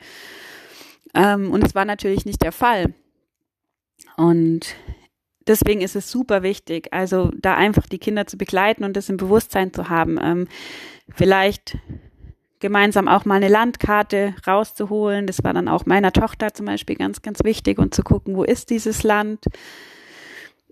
Ähm, 1.14 1.50
und 1.50 1.62
es 1.62 1.75
war 1.75 1.85
natürlich 1.85 2.25
nicht 2.25 2.42
der 2.42 2.52
Fall. 2.52 2.95
Und 4.17 4.75
deswegen 5.47 5.81
ist 5.81 5.97
es 5.97 6.11
super 6.11 6.43
wichtig, 6.43 6.93
also 6.93 7.31
da 7.37 7.55
einfach 7.55 7.87
die 7.87 7.99
Kinder 7.99 8.26
zu 8.26 8.37
begleiten 8.37 8.85
und 8.85 8.97
das 8.97 9.09
im 9.09 9.17
Bewusstsein 9.17 9.73
zu 9.73 9.88
haben. 9.88 10.19
Ähm, 10.23 10.49
vielleicht 11.14 11.78
gemeinsam 12.61 13.09
auch 13.09 13.25
mal 13.25 13.37
eine 13.37 13.49
Landkarte 13.49 14.35
rauszuholen. 14.47 15.26
Das 15.26 15.45
war 15.45 15.52
dann 15.52 15.69
auch 15.69 15.87
meiner 15.87 16.12
Tochter 16.12 16.52
zum 16.55 16.67
Beispiel 16.67 16.97
ganz, 16.97 17.23
ganz 17.23 17.45
wichtig 17.45 17.78
und 17.78 17.95
zu 17.95 18.02
gucken, 18.02 18.37
wo 18.37 18.45
ist 18.45 18.71
dieses 18.71 19.02
Land? 19.02 19.45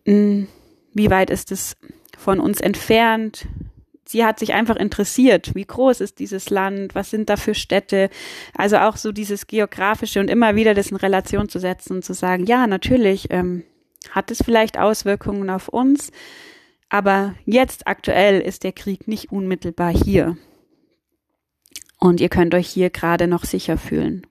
Hm, 0.04 0.48
wie 0.94 1.10
weit 1.10 1.30
ist 1.30 1.52
es 1.52 1.76
von 2.18 2.40
uns 2.40 2.60
entfernt? 2.60 3.46
Sie 4.08 4.24
hat 4.24 4.38
sich 4.38 4.54
einfach 4.54 4.76
interessiert, 4.76 5.54
wie 5.54 5.64
groß 5.64 6.00
ist 6.00 6.20
dieses 6.20 6.48
Land, 6.48 6.94
was 6.94 7.10
sind 7.10 7.28
da 7.28 7.36
für 7.36 7.54
Städte, 7.54 8.08
also 8.54 8.78
auch 8.78 8.96
so 8.96 9.10
dieses 9.10 9.48
geografische 9.48 10.20
und 10.20 10.30
immer 10.30 10.54
wieder 10.54 10.74
das 10.74 10.92
in 10.92 10.96
Relation 10.96 11.48
zu 11.48 11.58
setzen 11.58 11.94
und 11.96 12.04
zu 12.04 12.14
sagen, 12.14 12.46
ja, 12.46 12.66
natürlich 12.66 13.26
ähm, 13.30 13.64
hat 14.10 14.30
es 14.30 14.42
vielleicht 14.44 14.78
Auswirkungen 14.78 15.50
auf 15.50 15.68
uns, 15.68 16.12
aber 16.88 17.34
jetzt 17.44 17.88
aktuell 17.88 18.40
ist 18.40 18.62
der 18.62 18.72
Krieg 18.72 19.08
nicht 19.08 19.32
unmittelbar 19.32 19.92
hier. 19.92 20.36
Und 21.98 22.20
ihr 22.20 22.28
könnt 22.28 22.54
euch 22.54 22.68
hier 22.68 22.90
gerade 22.90 23.26
noch 23.26 23.44
sicher 23.44 23.78
fühlen. 23.78 24.26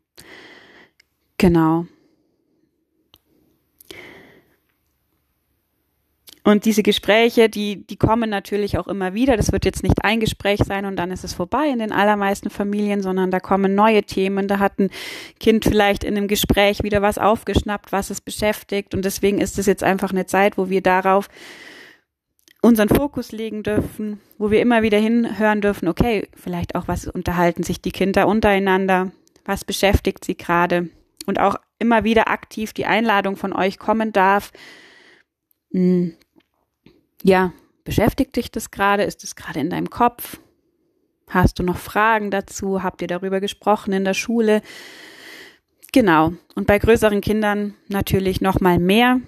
Genau. 1.38 1.86
Und 6.48 6.66
diese 6.66 6.84
Gespräche, 6.84 7.50
die, 7.50 7.88
die 7.88 7.98
kommen 7.98 8.30
natürlich 8.30 8.78
auch 8.78 8.88
immer 8.88 9.16
wieder. 9.16 9.36
Das 9.36 9.52
wird 9.52 9.66
jetzt 9.66 9.82
nicht 9.82 10.06
ein 10.06 10.20
Gespräch 10.20 10.60
sein 10.64 10.86
und 10.86 10.96
dann 10.96 11.10
ist 11.10 11.24
es 11.24 11.34
vorbei 11.34 11.70
in 11.70 11.80
den 11.80 11.92
allermeisten 11.92 12.52
Familien, 12.52 13.02
sondern 13.02 13.32
da 13.32 13.40
kommen 13.40 13.74
neue 13.74 14.04
Themen. 14.04 14.48
Da 14.48 14.60
hat 14.60 14.78
ein 14.78 14.92
Kind 15.40 15.66
vielleicht 15.66 16.04
in 16.04 16.16
einem 16.16 16.28
Gespräch 16.28 16.84
wieder 16.84 17.02
was 17.02 17.18
aufgeschnappt, 17.18 17.92
was 17.92 18.12
es 18.12 18.22
beschäftigt. 18.22 18.94
Und 18.94 19.04
deswegen 19.06 19.42
ist 19.42 19.58
es 19.58 19.66
jetzt 19.66 19.84
einfach 19.84 20.12
eine 20.12 20.28
Zeit, 20.28 20.56
wo 20.56 20.70
wir 20.70 20.82
darauf 20.82 21.30
unseren 22.62 22.90
Fokus 22.90 23.32
legen 23.32 23.64
dürfen, 23.64 24.22
wo 24.38 24.52
wir 24.52 24.62
immer 24.62 24.84
wieder 24.84 25.00
hinhören 25.00 25.62
dürfen, 25.62 25.88
okay, 25.88 26.28
vielleicht 26.36 26.76
auch 26.76 26.88
was 26.88 27.08
unterhalten 27.08 27.64
sich 27.64 27.82
die 27.82 27.92
Kinder 27.92 28.28
untereinander, 28.28 29.12
was 29.46 29.66
beschäftigt 29.66 30.24
sie 30.24 30.38
gerade 30.38 30.90
und 31.26 31.40
auch 31.40 31.56
immer 31.80 32.04
wieder 32.04 32.28
aktiv 32.28 32.72
die 32.72 32.86
Einladung 32.86 33.36
von 33.36 33.52
euch 33.52 33.80
kommen 33.80 34.14
darf, 34.14 34.52
hm, 35.72 36.16
ja, 37.26 37.54
beschäftigt 37.84 38.36
dich 38.36 38.52
das 38.52 38.70
gerade? 38.70 39.04
Ist 39.04 39.24
es 39.24 39.36
gerade 39.36 39.60
in 39.60 39.72
deinem 39.72 39.90
Kopf? 39.90 40.40
Hast 41.28 41.58
du 41.58 41.64
noch 41.64 41.78
Fragen 41.78 42.30
dazu? 42.30 42.84
Habt 42.84 43.02
ihr 43.02 43.08
darüber 43.08 43.40
gesprochen 43.40 43.94
in 43.94 44.06
der 44.06 44.14
Schule? 44.14 44.62
Genau. 45.92 46.34
Und 46.54 46.68
bei 46.68 46.78
größeren 46.78 47.22
Kindern 47.22 47.74
natürlich 47.88 48.42
noch 48.42 48.60
mal 48.60 48.78
mehr. 48.78 49.22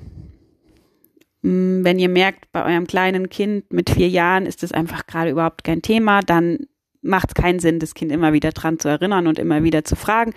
Mm, 1.42 1.84
wenn 1.84 1.98
ihr 1.98 2.10
merkt, 2.10 2.52
bei 2.52 2.66
eurem 2.66 2.86
kleinen 2.86 3.30
Kind 3.30 3.74
mit 3.74 3.90
vier 3.90 4.10
Jahren 4.10 4.46
ist 4.46 4.62
es 4.62 4.72
einfach 4.72 5.08
gerade 5.08 5.32
überhaupt 5.32 5.64
kein 5.64 5.82
Thema, 5.82 6.22
dann 6.22 6.68
macht 7.02 7.30
es 7.30 7.34
keinen 7.34 7.60
Sinn, 7.60 7.80
das 7.80 7.96
Kind 7.96 8.12
immer 8.12 8.32
wieder 8.32 8.52
dran 8.52 8.78
zu 8.78 8.90
erinnern 8.90 9.26
und 9.26 9.40
immer 9.40 9.64
wieder 9.64 9.84
zu 9.84 9.96
fragen. 9.96 10.36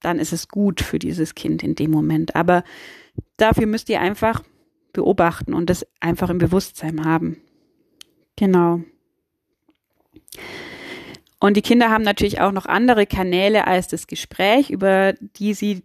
Dann 0.00 0.18
ist 0.18 0.32
es 0.32 0.48
gut 0.48 0.80
für 0.80 0.98
dieses 0.98 1.34
Kind 1.34 1.62
in 1.62 1.74
dem 1.74 1.90
Moment. 1.90 2.34
Aber 2.34 2.64
dafür 3.36 3.66
müsst 3.66 3.90
ihr 3.90 4.00
einfach 4.00 4.42
beobachten 4.92 5.54
und 5.54 5.70
das 5.70 5.86
einfach 6.00 6.30
im 6.30 6.38
Bewusstsein 6.38 7.04
haben. 7.04 7.38
Genau. 8.36 8.80
Und 11.40 11.56
die 11.56 11.62
Kinder 11.62 11.90
haben 11.90 12.04
natürlich 12.04 12.40
auch 12.40 12.52
noch 12.52 12.66
andere 12.66 13.06
Kanäle 13.06 13.66
als 13.66 13.88
das 13.88 14.06
Gespräch, 14.06 14.70
über 14.70 15.14
die 15.36 15.54
sie 15.54 15.82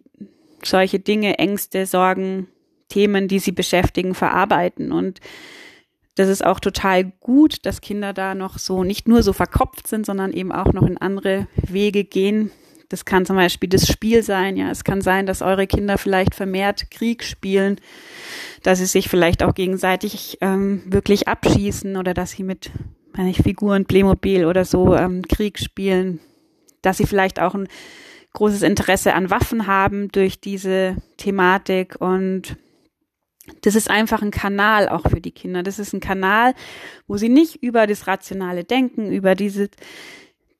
solche 0.62 1.00
Dinge, 1.00 1.38
Ängste, 1.38 1.86
Sorgen, 1.86 2.48
Themen, 2.88 3.28
die 3.28 3.38
sie 3.38 3.52
beschäftigen, 3.52 4.14
verarbeiten. 4.14 4.92
Und 4.92 5.20
das 6.14 6.28
ist 6.28 6.44
auch 6.44 6.60
total 6.60 7.04
gut, 7.04 7.66
dass 7.66 7.80
Kinder 7.80 8.12
da 8.12 8.34
noch 8.34 8.58
so 8.58 8.84
nicht 8.84 9.08
nur 9.08 9.22
so 9.22 9.32
verkopft 9.32 9.86
sind, 9.88 10.06
sondern 10.06 10.32
eben 10.32 10.52
auch 10.52 10.72
noch 10.72 10.86
in 10.86 10.98
andere 10.98 11.48
Wege 11.56 12.04
gehen, 12.04 12.50
das 12.88 13.04
kann 13.04 13.26
zum 13.26 13.36
Beispiel 13.36 13.68
das 13.68 13.86
Spiel 13.86 14.22
sein, 14.22 14.56
ja. 14.56 14.70
Es 14.70 14.84
kann 14.84 15.00
sein, 15.00 15.26
dass 15.26 15.42
eure 15.42 15.66
Kinder 15.66 15.98
vielleicht 15.98 16.34
vermehrt 16.34 16.90
Krieg 16.90 17.22
spielen, 17.22 17.76
dass 18.62 18.78
sie 18.78 18.86
sich 18.86 19.08
vielleicht 19.08 19.42
auch 19.42 19.54
gegenseitig 19.54 20.38
ähm, 20.40 20.82
wirklich 20.86 21.28
abschießen 21.28 21.96
oder 21.96 22.14
dass 22.14 22.32
sie 22.32 22.42
mit 22.42 22.70
meine 23.18 23.30
ich, 23.30 23.38
Figuren, 23.38 23.84
Playmobil 23.84 24.46
oder 24.46 24.64
so 24.64 24.94
ähm, 24.94 25.22
Krieg 25.26 25.58
spielen, 25.58 26.20
dass 26.82 26.98
sie 26.98 27.06
vielleicht 27.06 27.40
auch 27.40 27.54
ein 27.54 27.68
großes 28.32 28.62
Interesse 28.62 29.14
an 29.14 29.30
Waffen 29.30 29.66
haben 29.66 30.08
durch 30.12 30.40
diese 30.40 30.96
Thematik 31.16 32.00
und 32.00 32.56
das 33.62 33.74
ist 33.74 33.90
einfach 33.90 34.22
ein 34.22 34.30
Kanal 34.30 34.88
auch 34.88 35.08
für 35.08 35.22
die 35.22 35.32
Kinder. 35.32 35.62
Das 35.62 35.78
ist 35.78 35.94
ein 35.94 36.00
Kanal, 36.00 36.54
wo 37.06 37.16
sie 37.16 37.30
nicht 37.30 37.62
über 37.62 37.86
das 37.86 38.06
rationale 38.06 38.62
Denken, 38.62 39.10
über 39.10 39.34
diese 39.34 39.70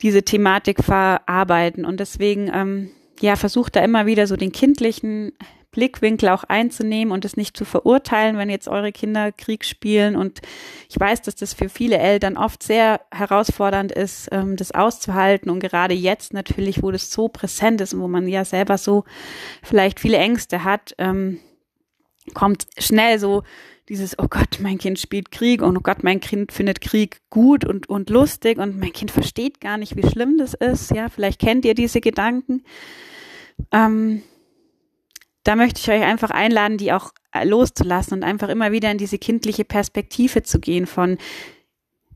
diese 0.02 0.22
Thematik 0.22 0.82
verarbeiten. 0.82 1.84
Und 1.84 2.00
deswegen, 2.00 2.50
ähm, 2.52 2.90
ja, 3.20 3.36
versucht 3.36 3.76
da 3.76 3.80
immer 3.80 4.06
wieder 4.06 4.26
so 4.26 4.36
den 4.36 4.52
kindlichen 4.52 5.32
Blickwinkel 5.70 6.30
auch 6.30 6.44
einzunehmen 6.44 7.12
und 7.12 7.24
es 7.24 7.36
nicht 7.36 7.56
zu 7.56 7.64
verurteilen, 7.64 8.38
wenn 8.38 8.48
jetzt 8.48 8.68
eure 8.68 8.90
Kinder 8.90 9.32
Krieg 9.32 9.64
spielen. 9.64 10.16
Und 10.16 10.40
ich 10.88 10.98
weiß, 10.98 11.22
dass 11.22 11.34
das 11.34 11.52
für 11.52 11.68
viele 11.68 11.98
Eltern 11.98 12.36
oft 12.36 12.62
sehr 12.62 13.00
herausfordernd 13.12 13.92
ist, 13.92 14.28
ähm, 14.32 14.56
das 14.56 14.72
auszuhalten. 14.72 15.50
Und 15.50 15.60
gerade 15.60 15.94
jetzt 15.94 16.32
natürlich, 16.32 16.82
wo 16.82 16.90
das 16.90 17.10
so 17.10 17.28
präsent 17.28 17.80
ist 17.80 17.92
und 17.92 18.00
wo 18.00 18.08
man 18.08 18.26
ja 18.28 18.44
selber 18.44 18.78
so 18.78 19.04
vielleicht 19.62 20.00
viele 20.00 20.16
Ängste 20.16 20.64
hat, 20.64 20.94
ähm, 20.98 21.38
kommt 22.34 22.66
schnell 22.78 23.18
so 23.18 23.42
dieses, 23.88 24.18
oh 24.18 24.26
Gott, 24.28 24.58
mein 24.60 24.78
Kind 24.78 24.98
spielt 24.98 25.30
Krieg 25.30 25.62
und 25.62 25.76
oh 25.76 25.80
Gott, 25.80 26.02
mein 26.02 26.20
Kind 26.20 26.52
findet 26.52 26.80
Krieg 26.80 27.20
gut 27.30 27.64
und, 27.64 27.88
und 27.88 28.10
lustig 28.10 28.58
und 28.58 28.78
mein 28.78 28.92
Kind 28.92 29.10
versteht 29.10 29.60
gar 29.60 29.78
nicht, 29.78 29.96
wie 29.96 30.06
schlimm 30.06 30.36
das 30.38 30.54
ist. 30.54 30.90
Ja, 30.90 31.08
vielleicht 31.08 31.40
kennt 31.40 31.64
ihr 31.64 31.74
diese 31.74 32.00
Gedanken. 32.00 32.64
Ähm, 33.72 34.22
da 35.44 35.56
möchte 35.56 35.80
ich 35.80 35.90
euch 35.90 36.06
einfach 36.06 36.30
einladen, 36.30 36.76
die 36.76 36.92
auch 36.92 37.12
äh, 37.32 37.44
loszulassen 37.44 38.18
und 38.18 38.24
einfach 38.24 38.48
immer 38.48 38.72
wieder 38.72 38.90
in 38.90 38.98
diese 38.98 39.18
kindliche 39.18 39.64
Perspektive 39.64 40.42
zu 40.42 40.60
gehen 40.60 40.86
von, 40.86 41.16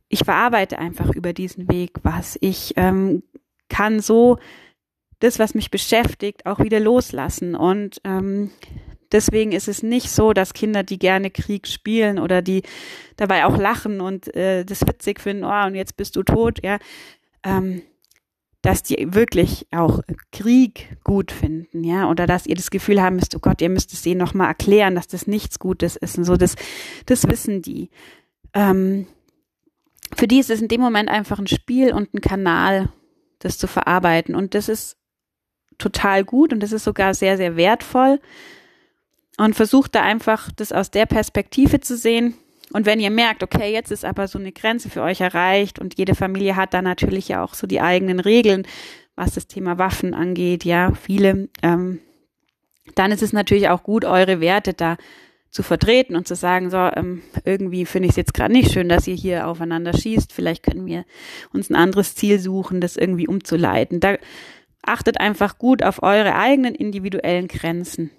ich 0.09 0.25
verarbeite 0.25 0.79
einfach 0.79 1.15
über 1.15 1.33
diesen 1.33 1.71
Weg 1.71 1.93
was. 2.03 2.37
Ich 2.43 2.75
ähm, 2.77 3.23
kann 3.71 4.01
so 4.01 4.39
das, 5.21 5.39
was 5.39 5.55
mich 5.55 5.71
beschäftigt, 5.71 6.45
auch 6.45 6.59
wieder 6.59 6.81
loslassen. 6.81 7.55
Und 7.55 8.01
ähm, 8.05 8.51
Deswegen 9.13 9.53
ist 9.53 9.69
es 9.69 9.83
nicht 9.83 10.11
so, 10.11 10.33
dass 10.33 10.55
Kinder, 10.55 10.83
die 10.83 10.99
gerne 10.99 11.31
Krieg 11.31 11.69
spielen 11.69 12.19
oder 12.19 12.41
die 12.43 12.63
dabei 13.17 13.45
auch 13.45 13.59
lachen 13.59 14.01
und 14.01 14.35
äh, 14.35 14.65
das 14.65 14.87
witzig 14.87 15.21
finden, 15.21 15.45
oh, 15.45 15.67
und 15.67 15.75
jetzt 15.75 15.97
bist 15.97 16.17
du 16.17 16.23
tot, 16.23 16.61
ja, 16.65 16.79
ähm, 17.45 17.83
dass 18.63 18.83
die 18.83 19.13
wirklich 19.13 19.67
auch 19.73 20.01
Krieg 20.31 20.97
gut 21.05 21.31
finden, 21.33 21.85
ja, 21.85 22.09
oder 22.09 22.27
dass 22.27 22.47
ihr 22.47 22.55
das 22.55 22.71
Gefühl 22.71 23.03
haben 23.03 23.17
müsst, 23.17 23.37
oh 23.37 23.41
Gott, 23.41 23.61
ihr 23.61 23.69
müsst 23.69 23.93
es 23.93 24.03
denen 24.03 24.21
nochmal 24.21 24.49
erklären, 24.49 24.95
dass 24.95 25.09
das 25.09 25.27
nichts 25.27 25.59
Gutes 25.59 25.97
ist 25.97 26.17
und 26.17 26.25
so, 26.25 26.37
das, 26.37 26.55
das 27.07 27.29
wissen 27.29 27.61
die. 27.61 27.91
Ähm, 28.55 29.07
für 30.17 30.29
die 30.29 30.39
ist 30.39 30.51
es 30.51 30.63
in 30.63 30.69
dem 30.69 30.81
Moment 30.81 31.09
einfach 31.09 31.39
ein 31.39 31.47
Spiel 31.47 31.93
und 31.93 32.15
ein 32.15 32.21
Kanal, 32.21 32.89
das 33.41 33.59
zu 33.59 33.67
verarbeiten 33.67 34.35
und 34.35 34.55
das 34.55 34.69
ist 34.69 34.97
total 35.79 36.25
gut 36.25 36.53
und 36.53 36.61
das 36.61 36.73
ist 36.73 36.85
sogar 36.85 37.13
sehr, 37.13 37.37
sehr 37.37 37.57
wertvoll 37.57 38.21
und 39.39 39.55
versucht 39.55 39.95
da 39.95 40.03
einfach 40.03 40.51
das 40.53 40.73
aus 40.73 40.91
der 40.91 41.07
Perspektive 41.07 41.81
zu 41.81 41.97
sehen. 41.97 42.35
Und 42.73 42.87
wenn 42.87 43.01
ihr 43.01 43.11
merkt, 43.11 43.43
okay, 43.43 43.73
jetzt 43.73 43.91
ist 43.91 44.05
aber 44.05 44.29
so 44.29 44.39
eine 44.39 44.53
Grenze 44.53 44.89
für 44.89 45.03
euch 45.03 45.21
erreicht 45.21 45.79
und 45.79 45.99
jede 45.99 46.15
Familie 46.15 46.57
hat 46.57 46.73
da 46.75 46.83
natürlich 46.83 47.29
ja 47.29 47.45
auch 47.45 47.55
so 47.55 47.67
die 47.67 47.81
eigenen 47.81 48.21
Regeln, 48.21 48.67
was 49.15 49.35
das 49.35 49.47
Thema 49.47 49.79
Waffen 49.79 50.15
angeht, 50.15 50.65
ja, 50.65 50.93
viele, 50.95 51.49
ähm, 51.63 52.01
dann 52.95 53.13
ist 53.13 53.23
es 53.23 53.33
natürlich 53.33 53.69
auch 53.69 53.83
gut, 53.83 54.05
eure 54.05 54.41
Werte 54.41 54.73
da 54.73 54.97
zu 55.51 55.63
vertreten 55.63 56.17
und 56.17 56.27
zu 56.27 56.35
sagen, 56.35 56.71
so, 56.71 56.79
ähm, 56.79 57.23
irgendwie 57.45 57.85
finde 57.85 58.07
ich 58.07 58.13
es 58.13 58.17
jetzt 58.17 58.33
gerade 58.35 58.53
nicht 58.53 58.73
schön, 58.73 58.89
dass 58.89 59.07
ihr 59.07 59.15
hier 59.15 59.47
aufeinander 59.47 59.93
schießt, 59.93 60.33
vielleicht 60.33 60.63
können 60.63 60.87
wir 60.87 61.05
uns 61.53 61.69
ein 61.69 61.77
anderes 61.77 62.15
Ziel 62.15 62.39
suchen, 62.39 62.81
das 62.81 62.97
irgendwie 62.97 63.29
umzuleiten. 63.29 64.01
Da 64.01 64.17
achtet 64.81 65.21
einfach 65.21 65.59
gut 65.59 65.83
auf 65.83 66.03
eure 66.03 66.35
eigenen 66.35 66.75
individuellen 66.75 67.49
Grenzen. 67.49 68.11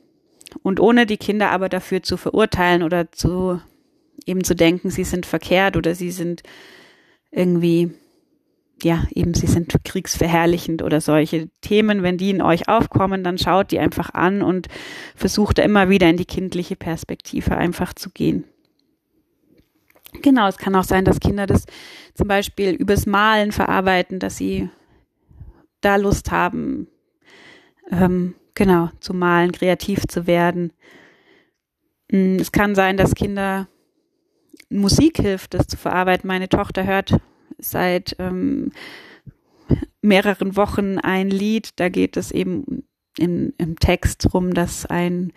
Und 0.61 0.79
ohne 0.79 1.05
die 1.05 1.17
Kinder 1.17 1.51
aber 1.51 1.69
dafür 1.69 2.03
zu 2.03 2.17
verurteilen 2.17 2.83
oder 2.83 3.11
zu 3.11 3.59
eben 4.25 4.43
zu 4.43 4.55
denken, 4.55 4.89
sie 4.89 5.03
sind 5.03 5.25
verkehrt 5.25 5.75
oder 5.75 5.95
sie 5.95 6.11
sind 6.11 6.43
irgendwie, 7.31 7.91
ja, 8.81 9.05
eben 9.13 9.33
sie 9.33 9.47
sind 9.47 9.73
kriegsverherrlichend 9.83 10.81
oder 10.81 11.01
solche 11.01 11.49
Themen, 11.61 12.03
wenn 12.03 12.17
die 12.17 12.29
in 12.29 12.41
euch 12.41 12.67
aufkommen, 12.67 13.23
dann 13.23 13.37
schaut 13.37 13.71
die 13.71 13.79
einfach 13.79 14.13
an 14.13 14.41
und 14.41 14.67
versucht 15.15 15.59
immer 15.59 15.89
wieder 15.89 16.09
in 16.09 16.17
die 16.17 16.25
kindliche 16.25 16.75
Perspektive 16.75 17.57
einfach 17.57 17.93
zu 17.93 18.09
gehen. 18.09 18.45
Genau, 20.21 20.47
es 20.47 20.57
kann 20.57 20.75
auch 20.75 20.83
sein, 20.83 21.05
dass 21.05 21.19
Kinder 21.19 21.47
das 21.47 21.65
zum 22.13 22.27
Beispiel 22.27 22.71
übers 22.71 23.07
Malen 23.07 23.51
verarbeiten, 23.51 24.19
dass 24.19 24.37
sie 24.37 24.69
da 25.81 25.95
Lust 25.95 26.31
haben, 26.31 26.87
ähm, 27.91 28.35
genau, 28.55 28.89
zu 28.99 29.13
malen, 29.13 29.51
kreativ 29.51 30.05
zu 30.07 30.27
werden. 30.27 30.73
Mm, 32.11 32.37
es 32.37 32.51
kann 32.51 32.75
sein, 32.75 32.97
dass 32.97 33.15
Kinder 33.15 33.67
Musik 34.69 35.17
hilft, 35.17 35.53
das 35.53 35.67
zu 35.67 35.77
verarbeiten. 35.77 36.27
Meine 36.27 36.49
Tochter 36.49 36.85
hört 36.85 37.17
seit 37.59 38.15
ähm, 38.19 38.71
mehreren 40.01 40.55
Wochen 40.55 40.97
ein 40.99 41.29
Lied, 41.29 41.71
da 41.79 41.89
geht 41.89 42.17
es 42.17 42.31
eben 42.31 42.83
in, 43.17 43.53
im 43.57 43.77
Text 43.79 44.27
drum, 44.31 44.53
dass 44.53 44.85
ein, 44.85 45.31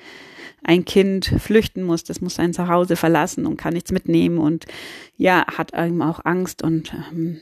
ein 0.63 0.85
Kind 0.85 1.27
flüchten 1.39 1.83
muss, 1.83 2.05
das 2.05 2.21
muss 2.21 2.37
sein 2.37 2.55
Zuhause 2.55 2.97
verlassen 2.97 3.47
und 3.47 3.57
kann 3.57 3.75
nichts 3.75 3.93
mitnehmen 3.93 4.39
und 4.39 4.65
ja, 5.17 5.45
hat 5.47 5.75
eben 5.75 6.03
auch 6.03 6.25
Angst 6.25 6.63
und 6.63 6.95
ähm, 7.13 7.41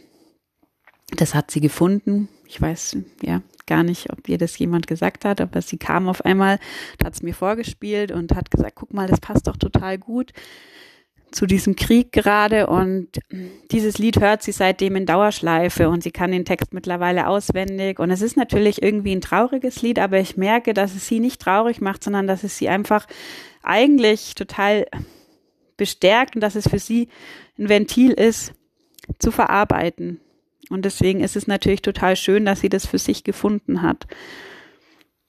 das 1.21 1.35
hat 1.35 1.51
sie 1.51 1.61
gefunden. 1.61 2.29
Ich 2.47 2.61
weiß, 2.61 2.97
ja, 3.23 3.43
gar 3.67 3.83
nicht, 3.83 4.13
ob 4.13 4.29
ihr 4.29 4.39
das 4.39 4.59
jemand 4.59 4.87
gesagt 4.87 5.25
hat, 5.25 5.41
aber 5.41 5.63
sie 5.63 5.79
kam 5.79 6.09
auf 6.09 6.25
einmal, 6.25 6.59
hat 7.03 7.15
es 7.15 7.23
mir 7.23 7.35
vorgespielt 7.35 8.13
und 8.13 8.35
hat 8.35 8.51
gesagt, 8.51 8.75
guck 8.77 8.93
mal, 8.93 9.07
das 9.09 9.21
passt 9.21 9.47
doch 9.47 9.57
total 9.57 9.99
gut 9.99 10.33
zu 11.35 11.47
diesem 11.47 11.75
Krieg 11.75 12.13
gerade 12.13 12.69
und 12.69 13.09
dieses 13.73 13.99
Lied 13.99 14.21
hört 14.21 14.45
sie 14.45 14.53
seitdem 14.53 14.95
in 14.95 15.05
Dauerschleife 15.05 15.89
und 15.89 16.03
sie 16.03 16.13
kann 16.13 16.31
den 16.31 16.45
Text 16.45 16.73
mittlerweile 16.73 17.27
auswendig 17.27 17.99
und 17.99 18.13
es 18.13 18.23
ist 18.23 18.37
natürlich 18.37 18.83
irgendwie 18.83 19.15
ein 19.15 19.21
trauriges 19.21 19.83
Lied, 19.83 19.99
aber 19.99 20.21
ich 20.21 20.37
merke, 20.37 20.75
dass 20.75 20.95
es 20.95 21.09
sie 21.09 21.19
nicht 21.19 21.43
traurig 21.43 21.81
macht, 21.81 22.05
sondern 22.05 22.29
dass 22.29 22.45
es 22.45 22.57
sie 22.57 22.69
einfach 22.69 23.07
eigentlich 23.65 24.37
total 24.37 24.87
bestärkt 25.77 26.37
und 26.37 26.41
dass 26.41 26.55
es 26.55 26.69
für 26.69 26.79
sie 26.79 27.09
ein 27.59 27.69
Ventil 27.69 28.13
ist, 28.13 28.55
zu 29.19 29.33
verarbeiten. 29.33 30.21
Und 30.71 30.85
deswegen 30.85 31.21
ist 31.21 31.37
es 31.37 31.47
natürlich 31.47 31.83
total 31.83 32.17
schön, 32.17 32.45
dass 32.45 32.61
sie 32.61 32.69
das 32.69 32.87
für 32.87 32.99
sich 32.99 33.25
gefunden 33.25 33.83
hat. 33.83 34.07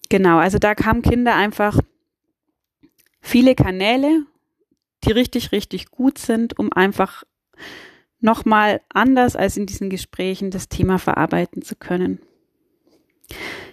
Genau, 0.10 0.38
also 0.38 0.60
da 0.60 0.76
kamen 0.76 1.02
Kinder 1.02 1.36
einfach 1.36 1.80
viele 3.22 3.56
Kanäle, 3.56 4.26
die 5.04 5.12
richtig, 5.12 5.52
richtig 5.52 5.92
gut 5.92 6.18
sind, 6.18 6.58
um 6.58 6.72
einfach 6.72 7.24
nochmal 8.20 8.82
anders 8.90 9.36
als 9.36 9.58
in 9.58 9.66
diesen 9.66 9.90
Gesprächen 9.90 10.52
das 10.52 10.70
Thema 10.70 11.00
verarbeiten 11.00 11.62
zu 11.62 11.76
können. 11.76 12.20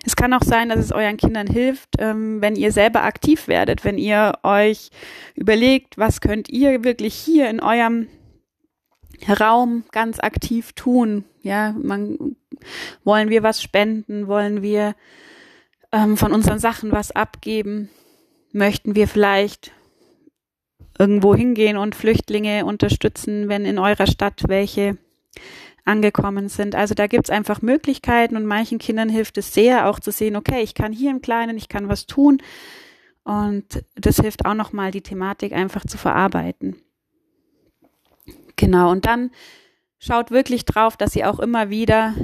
Es 0.05 0.17
kann 0.17 0.33
auch 0.33 0.43
sein, 0.43 0.69
dass 0.69 0.79
es 0.79 0.93
euren 0.93 1.17
Kindern 1.17 1.47
hilft, 1.47 1.97
ähm, 1.99 2.41
wenn 2.41 2.57
ihr 2.57 2.73
selber 2.73 3.05
aktiv 3.05 3.49
werdet, 3.49 3.85
wenn 3.85 3.99
ihr 3.99 4.39
euch 4.43 4.91
überlegt, 5.35 5.99
was 5.99 6.21
könnt 6.21 6.49
ihr 6.49 6.83
wirklich 6.85 7.15
hier 7.15 7.49
in 7.49 7.61
eurem 7.61 8.09
Raum 9.29 9.85
ganz 9.93 10.19
aktiv 10.19 10.73
tun. 10.73 11.25
Ja, 11.43 11.75
man, 11.81 12.37
wollen 13.05 13.29
wir 13.29 13.43
was 13.43 13.61
spenden? 13.63 14.29
Wollen 14.29 14.63
wir 14.63 14.95
ähm, 15.91 16.17
von 16.17 16.33
unseren 16.33 16.59
Sachen 16.59 16.93
was 16.93 17.11
abgeben? 17.11 17.91
Möchten 18.53 18.95
wir 18.95 19.09
vielleicht 19.09 19.73
irgendwo 20.99 21.35
hingehen 21.35 21.77
und 21.77 21.95
Flüchtlinge 21.95 22.65
unterstützen, 22.65 23.49
wenn 23.49 23.65
in 23.65 23.79
eurer 23.79 24.07
Stadt 24.07 24.45
welche 24.47 24.99
angekommen 25.85 26.49
sind. 26.49 26.75
Also 26.75 26.95
da 26.95 27.07
gibt's 27.07 27.31
einfach 27.31 27.61
Möglichkeiten 27.61 28.37
und 28.37 28.47
manchen 28.47 28.79
Kindern 28.79 29.09
hilft 29.09 29.37
es 29.39 29.53
sehr, 29.53 29.89
auch 29.89 29.99
zu 29.99 30.13
sehen, 30.13 30.37
okay, 30.37 30.63
ich 30.63 30.75
kann 30.75 30.93
hier 30.93 31.11
im 31.11 31.23
Kleinen, 31.23 31.57
ich 31.57 31.69
kann 31.69 31.89
was 31.89 32.07
tun. 32.07 32.41
Und 33.25 33.85
das 33.97 34.17
hilft 34.17 34.45
auch 34.45 34.55
nochmal, 34.55 34.91
die 34.91 35.01
Thematik 35.01 35.53
einfach 35.53 35.85
zu 35.85 35.99
verarbeiten. 35.99 36.77
Genau, 38.57 38.91
und 38.91 39.07
dann 39.07 39.31
schaut 40.03 40.31
wirklich 40.31 40.65
drauf, 40.65 40.97
dass 40.97 41.15
ihr 41.15 41.31
auch 41.31 41.39
immer 41.39 41.71
wieder 41.71 42.15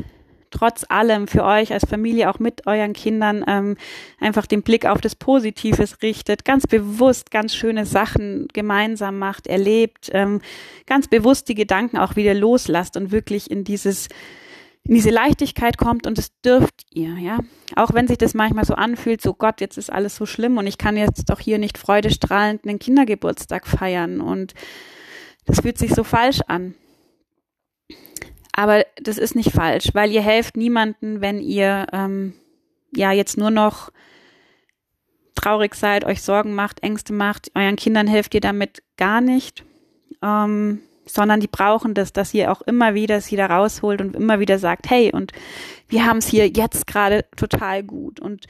trotz 0.51 0.85
allem 0.89 1.29
für 1.29 1.45
euch 1.45 1.73
als 1.73 1.85
Familie 1.85 2.31
auch 2.31 2.39
mit 2.39 2.67
euren 2.67 2.95
Kindern 2.95 3.45
ähm, 3.47 3.77
einfach 4.19 4.47
den 4.47 4.63
Blick 4.63 4.87
auf 4.87 5.01
das 5.01 5.15
Positives 5.15 6.03
richtet, 6.03 6.45
ganz 6.45 6.67
bewusst 6.67 7.31
ganz 7.31 7.55
schöne 7.55 7.85
Sachen 7.85 8.49
gemeinsam 8.53 9.19
macht, 9.19 9.47
erlebt, 9.47 10.09
ähm, 10.13 10.41
ganz 10.87 11.07
bewusst 11.07 11.49
die 11.49 11.55
Gedanken 11.55 11.99
auch 11.99 12.17
wieder 12.17 12.35
loslasst 12.35 12.97
und 12.97 13.13
wirklich 13.13 13.51
in 13.51 13.65
dieses 13.65 14.09
in 14.85 14.95
diese 14.95 15.11
Leichtigkeit 15.11 15.77
kommt 15.77 16.07
und 16.07 16.17
das 16.17 16.31
dürft 16.41 16.87
ihr, 16.91 17.15
ja. 17.19 17.41
Auch 17.77 17.93
wenn 17.93 18.09
sich 18.09 18.17
das 18.17 18.33
manchmal 18.33 18.65
so 18.65 18.73
anfühlt, 18.73 19.21
so 19.21 19.35
Gott, 19.35 19.61
jetzt 19.61 19.77
ist 19.77 19.93
alles 19.93 20.17
so 20.17 20.25
schlimm 20.25 20.57
und 20.57 20.67
ich 20.67 20.79
kann 20.79 20.97
jetzt 20.97 21.29
doch 21.29 21.41
hier 21.41 21.59
nicht 21.59 21.77
freudestrahlend 21.77 22.67
einen 22.67 22.79
Kindergeburtstag 22.79 23.67
feiern 23.67 24.23
und 24.23 24.55
das 25.45 25.61
fühlt 25.61 25.77
sich 25.77 25.95
so 25.95 26.05
falsch 26.05 26.41
an. 26.47 26.75
Aber 28.53 28.85
das 29.01 29.19
ist 29.19 29.35
nicht 29.35 29.53
falsch, 29.53 29.91
weil 29.93 30.11
ihr 30.11 30.23
helft 30.23 30.57
niemanden, 30.57 31.21
wenn 31.21 31.41
ihr 31.41 31.87
ähm, 31.93 32.35
ja 32.95 33.13
jetzt 33.13 33.39
nur 33.39 33.51
noch 33.51 33.91
traurig 35.37 35.75
seid, 35.75 36.05
euch 36.05 36.23
Sorgen 36.23 36.55
macht, 36.55 36.83
Ängste 36.83 37.13
macht. 37.13 37.53
Euren 37.55 37.77
Kindern 37.77 38.09
helft 38.09 38.35
ihr 38.35 38.41
damit 38.41 38.83
gar 38.97 39.21
nicht, 39.21 39.65
ähm, 40.23 40.81
sondern 41.07 41.41
die 41.41 41.47
brauchen 41.47 41.95
das, 41.95 42.13
dass 42.13 42.35
ihr 42.35 42.51
auch 42.51 42.63
immer 42.63 42.95
wieder 42.95 43.21
sie 43.21 43.37
da 43.37 43.47
rausholt 43.47 44.01
und 44.01 44.17
immer 44.17 44.41
wieder 44.41 44.59
sagt, 44.59 44.91
hey, 44.91 45.13
und 45.13 45.33
wir 45.87 46.05
haben 46.05 46.19
es 46.19 46.27
hier 46.27 46.49
jetzt 46.49 46.87
gerade 46.87 47.25
total 47.37 47.85
gut 47.85 48.19
und 48.19 48.47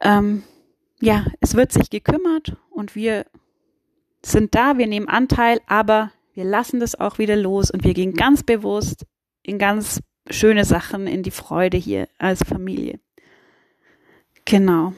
ähm, 0.00 0.44
ja, 1.00 1.26
es 1.40 1.54
wird 1.54 1.72
sich 1.72 1.90
gekümmert 1.90 2.56
und 2.70 2.94
wir 2.94 3.26
sind 4.24 4.54
da, 4.54 4.78
wir 4.78 4.86
nehmen 4.86 5.08
Anteil, 5.08 5.60
aber 5.66 6.12
wir 6.34 6.44
lassen 6.44 6.80
das 6.80 6.98
auch 6.98 7.18
wieder 7.18 7.36
los 7.36 7.70
und 7.70 7.84
wir 7.84 7.94
gehen 7.94 8.14
ganz 8.14 8.42
bewusst 8.42 9.06
in 9.42 9.58
ganz 9.58 10.00
schöne 10.30 10.64
Sachen, 10.64 11.06
in 11.06 11.22
die 11.22 11.30
Freude 11.30 11.76
hier 11.76 12.08
als 12.18 12.42
Familie. 12.42 12.98
Genau. 14.44 14.92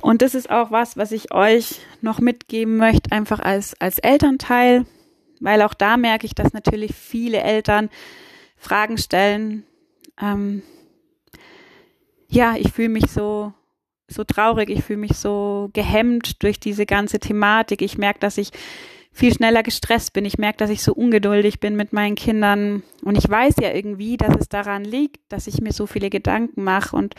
Und 0.00 0.22
das 0.22 0.34
ist 0.34 0.50
auch 0.50 0.70
was, 0.70 0.96
was 0.96 1.12
ich 1.12 1.32
euch 1.32 1.80
noch 2.00 2.20
mitgeben 2.20 2.76
möchte, 2.76 3.12
einfach 3.12 3.40
als, 3.40 3.78
als 3.80 3.98
Elternteil, 3.98 4.86
weil 5.40 5.62
auch 5.62 5.74
da 5.74 5.96
merke 5.96 6.26
ich, 6.26 6.34
dass 6.34 6.52
natürlich 6.52 6.94
viele 6.94 7.42
Eltern 7.42 7.90
Fragen 8.56 8.98
stellen. 8.98 9.64
Ähm, 10.20 10.62
ja, 12.28 12.56
ich 12.56 12.72
fühle 12.72 12.88
mich 12.88 13.10
so, 13.10 13.52
so 14.08 14.24
traurig, 14.24 14.70
ich 14.70 14.82
fühle 14.82 14.98
mich 14.98 15.12
so 15.12 15.70
gehemmt 15.72 16.42
durch 16.42 16.58
diese 16.58 16.86
ganze 16.86 17.18
Thematik. 17.18 17.82
Ich 17.82 17.98
merke, 17.98 18.20
dass 18.20 18.38
ich 18.38 18.50
viel 19.12 19.34
schneller 19.34 19.62
gestresst 19.62 20.12
bin. 20.12 20.24
Ich 20.24 20.38
merke, 20.38 20.58
dass 20.58 20.70
ich 20.70 20.82
so 20.82 20.94
ungeduldig 20.94 21.60
bin 21.60 21.76
mit 21.76 21.92
meinen 21.92 22.14
Kindern. 22.14 22.82
Und 23.02 23.18
ich 23.18 23.28
weiß 23.28 23.56
ja 23.60 23.72
irgendwie, 23.72 24.16
dass 24.16 24.34
es 24.36 24.48
daran 24.48 24.84
liegt, 24.84 25.20
dass 25.28 25.46
ich 25.46 25.60
mir 25.60 25.72
so 25.72 25.86
viele 25.86 26.10
Gedanken 26.10 26.62
mache 26.62 26.96
und 26.96 27.14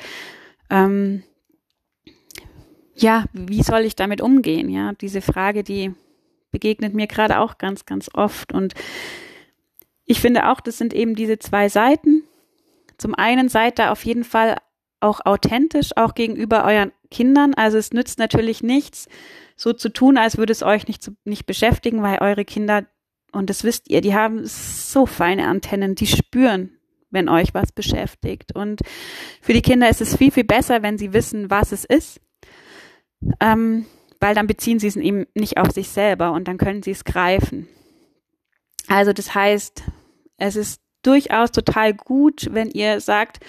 ähm, 0.69 1.23
ja, 2.95 3.25
wie 3.33 3.63
soll 3.63 3.81
ich 3.81 3.95
damit 3.95 4.21
umgehen? 4.21 4.69
Ja, 4.69 4.93
diese 4.93 5.21
Frage, 5.21 5.63
die 5.63 5.93
begegnet 6.51 6.93
mir 6.93 7.07
gerade 7.07 7.39
auch 7.39 7.57
ganz, 7.57 7.85
ganz 7.85 8.09
oft. 8.13 8.53
Und 8.53 8.73
ich 10.05 10.19
finde 10.19 10.49
auch, 10.49 10.59
das 10.59 10.77
sind 10.77 10.93
eben 10.93 11.15
diese 11.15 11.39
zwei 11.39 11.69
Seiten. 11.69 12.23
Zum 12.97 13.15
einen 13.15 13.47
seid 13.47 13.79
da 13.79 13.91
auf 13.91 14.03
jeden 14.03 14.23
Fall 14.25 14.57
auch 14.99 15.25
authentisch, 15.25 15.91
auch 15.95 16.13
gegenüber 16.13 16.65
euren 16.65 16.91
Kindern. 17.11 17.53
Also 17.53 17.77
es 17.77 17.91
nützt 17.91 18.19
natürlich 18.19 18.63
nichts, 18.63 19.07
so 19.55 19.73
zu 19.73 19.89
tun, 19.89 20.17
als 20.17 20.37
würde 20.37 20.51
es 20.51 20.63
euch 20.63 20.87
nicht, 20.87 21.11
nicht 21.25 21.45
beschäftigen, 21.45 22.01
weil 22.01 22.19
eure 22.19 22.45
Kinder, 22.45 22.85
und 23.31 23.49
das 23.49 23.63
wisst 23.63 23.89
ihr, 23.89 24.01
die 24.01 24.15
haben 24.15 24.45
so 24.45 25.05
feine 25.05 25.47
Antennen, 25.47 25.95
die 25.95 26.07
spüren, 26.07 26.71
wenn 27.09 27.29
euch 27.29 27.53
was 27.53 27.71
beschäftigt. 27.71 28.55
Und 28.55 28.81
für 29.41 29.53
die 29.53 29.61
Kinder 29.61 29.89
ist 29.89 30.01
es 30.01 30.15
viel, 30.15 30.31
viel 30.31 30.43
besser, 30.43 30.81
wenn 30.81 30.97
sie 30.97 31.13
wissen, 31.13 31.49
was 31.49 31.71
es 31.71 31.85
ist 31.85 32.19
ähm, 33.39 33.85
weil 34.19 34.35
dann 34.35 34.47
beziehen 34.47 34.79
sie 34.79 34.87
es 34.87 34.95
eben 34.95 35.25
nicht 35.33 35.57
auf 35.57 35.71
sich 35.71 35.89
selber 35.89 36.31
und 36.31 36.47
dann 36.47 36.57
können 36.57 36.83
sie 36.83 36.91
es 36.91 37.03
greifen. 37.03 37.67
Also 38.87 39.13
das 39.13 39.33
heißt, 39.35 39.83
es 40.37 40.55
ist 40.55 40.81
durchaus 41.03 41.51
total 41.51 41.93
gut, 41.93 42.49
wenn 42.51 42.69
ihr 42.71 42.99
sagt, 42.99 43.39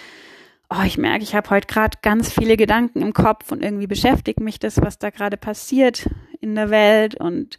oh, 0.70 0.82
ich 0.84 0.98
merke, 0.98 1.24
ich 1.24 1.34
habe 1.34 1.50
heute 1.50 1.66
gerade 1.66 1.98
ganz 2.00 2.32
viele 2.32 2.56
Gedanken 2.56 3.02
im 3.02 3.12
Kopf 3.12 3.50
und 3.50 3.62
irgendwie 3.62 3.88
beschäftigt 3.88 4.40
mich 4.40 4.58
das, 4.58 4.80
was 4.80 4.98
da 4.98 5.10
gerade 5.10 5.36
passiert 5.36 6.08
in 6.40 6.54
der 6.54 6.70
Welt 6.70 7.16
und 7.16 7.58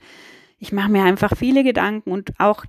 ich 0.57 0.71
mache 0.71 0.89
mir 0.89 1.03
einfach 1.03 1.35
viele 1.35 1.63
Gedanken 1.63 2.11
und 2.11 2.39
auch 2.39 2.65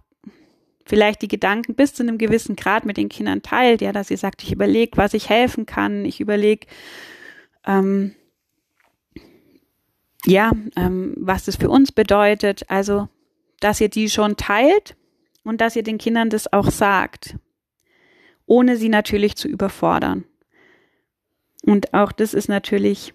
vielleicht 0.85 1.23
die 1.23 1.29
Gedanken 1.29 1.75
bis 1.75 1.95
zu 1.95 2.03
einem 2.03 2.19
gewissen 2.19 2.57
Grad 2.57 2.85
mit 2.85 2.97
den 2.97 3.09
Kindern 3.09 3.43
teilt, 3.43 3.81
ja, 3.81 3.93
dass 3.93 4.11
ihr 4.11 4.19
sagt, 4.19 4.43
ich 4.43 4.53
überlege, 4.53 4.97
was 4.97 5.15
ich 5.15 5.29
helfen 5.29 5.67
kann, 5.67 6.05
ich 6.05 6.21
überlege, 6.21 6.67
ähm, 7.65 8.15
ja, 10.25 10.53
ähm, 10.77 11.15
was 11.19 11.45
das 11.45 11.57
für 11.57 11.69
uns 11.69 11.93
bedeutet. 11.93 12.69
Also, 12.69 13.09
dass 13.61 13.81
ihr 13.81 13.89
die 13.89 14.09
schon 14.09 14.37
teilt 14.37 14.97
und 15.45 15.61
dass 15.61 15.77
ihr 15.77 15.83
den 15.83 15.99
Kindern 15.99 16.31
das 16.31 16.53
auch 16.53 16.71
sagt, 16.71 17.37
ohne 18.47 18.77
sie 18.77 18.89
natürlich 18.89 19.37
zu 19.37 19.49
überfordern. 19.49 20.25
Und 21.63 21.95
auch 21.95 22.13
das 22.13 22.35
ist 22.35 22.49
natürlich 22.49 23.15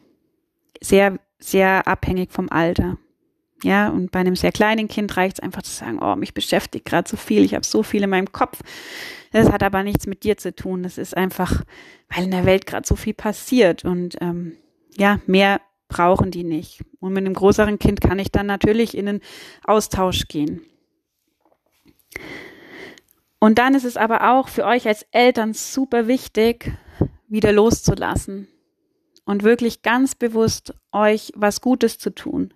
sehr, 0.81 1.19
sehr 1.39 1.87
abhängig 1.87 2.31
vom 2.31 2.49
Alter. 2.49 2.97
Ja, 3.63 3.89
und 3.89 4.11
bei 4.11 4.19
einem 4.19 4.35
sehr 4.35 4.51
kleinen 4.51 4.87
Kind 4.87 5.17
reicht 5.17 5.37
es 5.37 5.43
einfach 5.43 5.63
zu 5.63 5.71
sagen, 5.71 5.99
oh, 5.99 6.15
mich 6.15 6.33
beschäftigt 6.33 6.85
gerade 6.85 7.09
so 7.09 7.17
viel, 7.17 7.43
ich 7.43 7.55
habe 7.55 7.65
so 7.65 7.81
viel 7.81 8.03
in 8.03 8.09
meinem 8.09 8.31
Kopf. 8.31 8.61
Das 9.31 9.51
hat 9.51 9.63
aber 9.63 9.83
nichts 9.83 10.05
mit 10.05 10.23
dir 10.23 10.37
zu 10.37 10.55
tun. 10.55 10.83
Das 10.83 10.97
ist 10.97 11.17
einfach, 11.17 11.63
weil 12.09 12.25
in 12.25 12.31
der 12.31 12.45
Welt 12.45 12.65
gerade 12.65 12.87
so 12.87 12.95
viel 12.95 13.13
passiert. 13.13 13.83
Und 13.83 14.17
ähm, 14.21 14.53
ja, 14.95 15.19
mehr 15.25 15.59
brauchen 15.89 16.31
die 16.31 16.43
nicht. 16.43 16.83
Und 16.99 17.13
mit 17.13 17.25
einem 17.25 17.33
größeren 17.33 17.79
Kind 17.79 17.99
kann 17.99 18.19
ich 18.19 18.31
dann 18.31 18.45
natürlich 18.45 18.95
in 18.95 19.05
den 19.07 19.21
Austausch 19.63 20.27
gehen. 20.27 20.61
Und 23.39 23.59
dann 23.59 23.75
ist 23.75 23.85
es 23.85 23.97
aber 23.97 24.33
auch 24.33 24.47
für 24.47 24.65
euch 24.65 24.87
als 24.87 25.05
Eltern 25.11 25.53
super 25.53 26.07
wichtig, 26.07 26.71
wieder 27.27 27.51
loszulassen 27.51 28.47
und 29.25 29.43
wirklich 29.43 29.81
ganz 29.81 30.15
bewusst 30.15 30.73
euch 30.91 31.31
was 31.35 31.61
Gutes 31.61 31.99
zu 31.99 32.09
tun. 32.13 32.53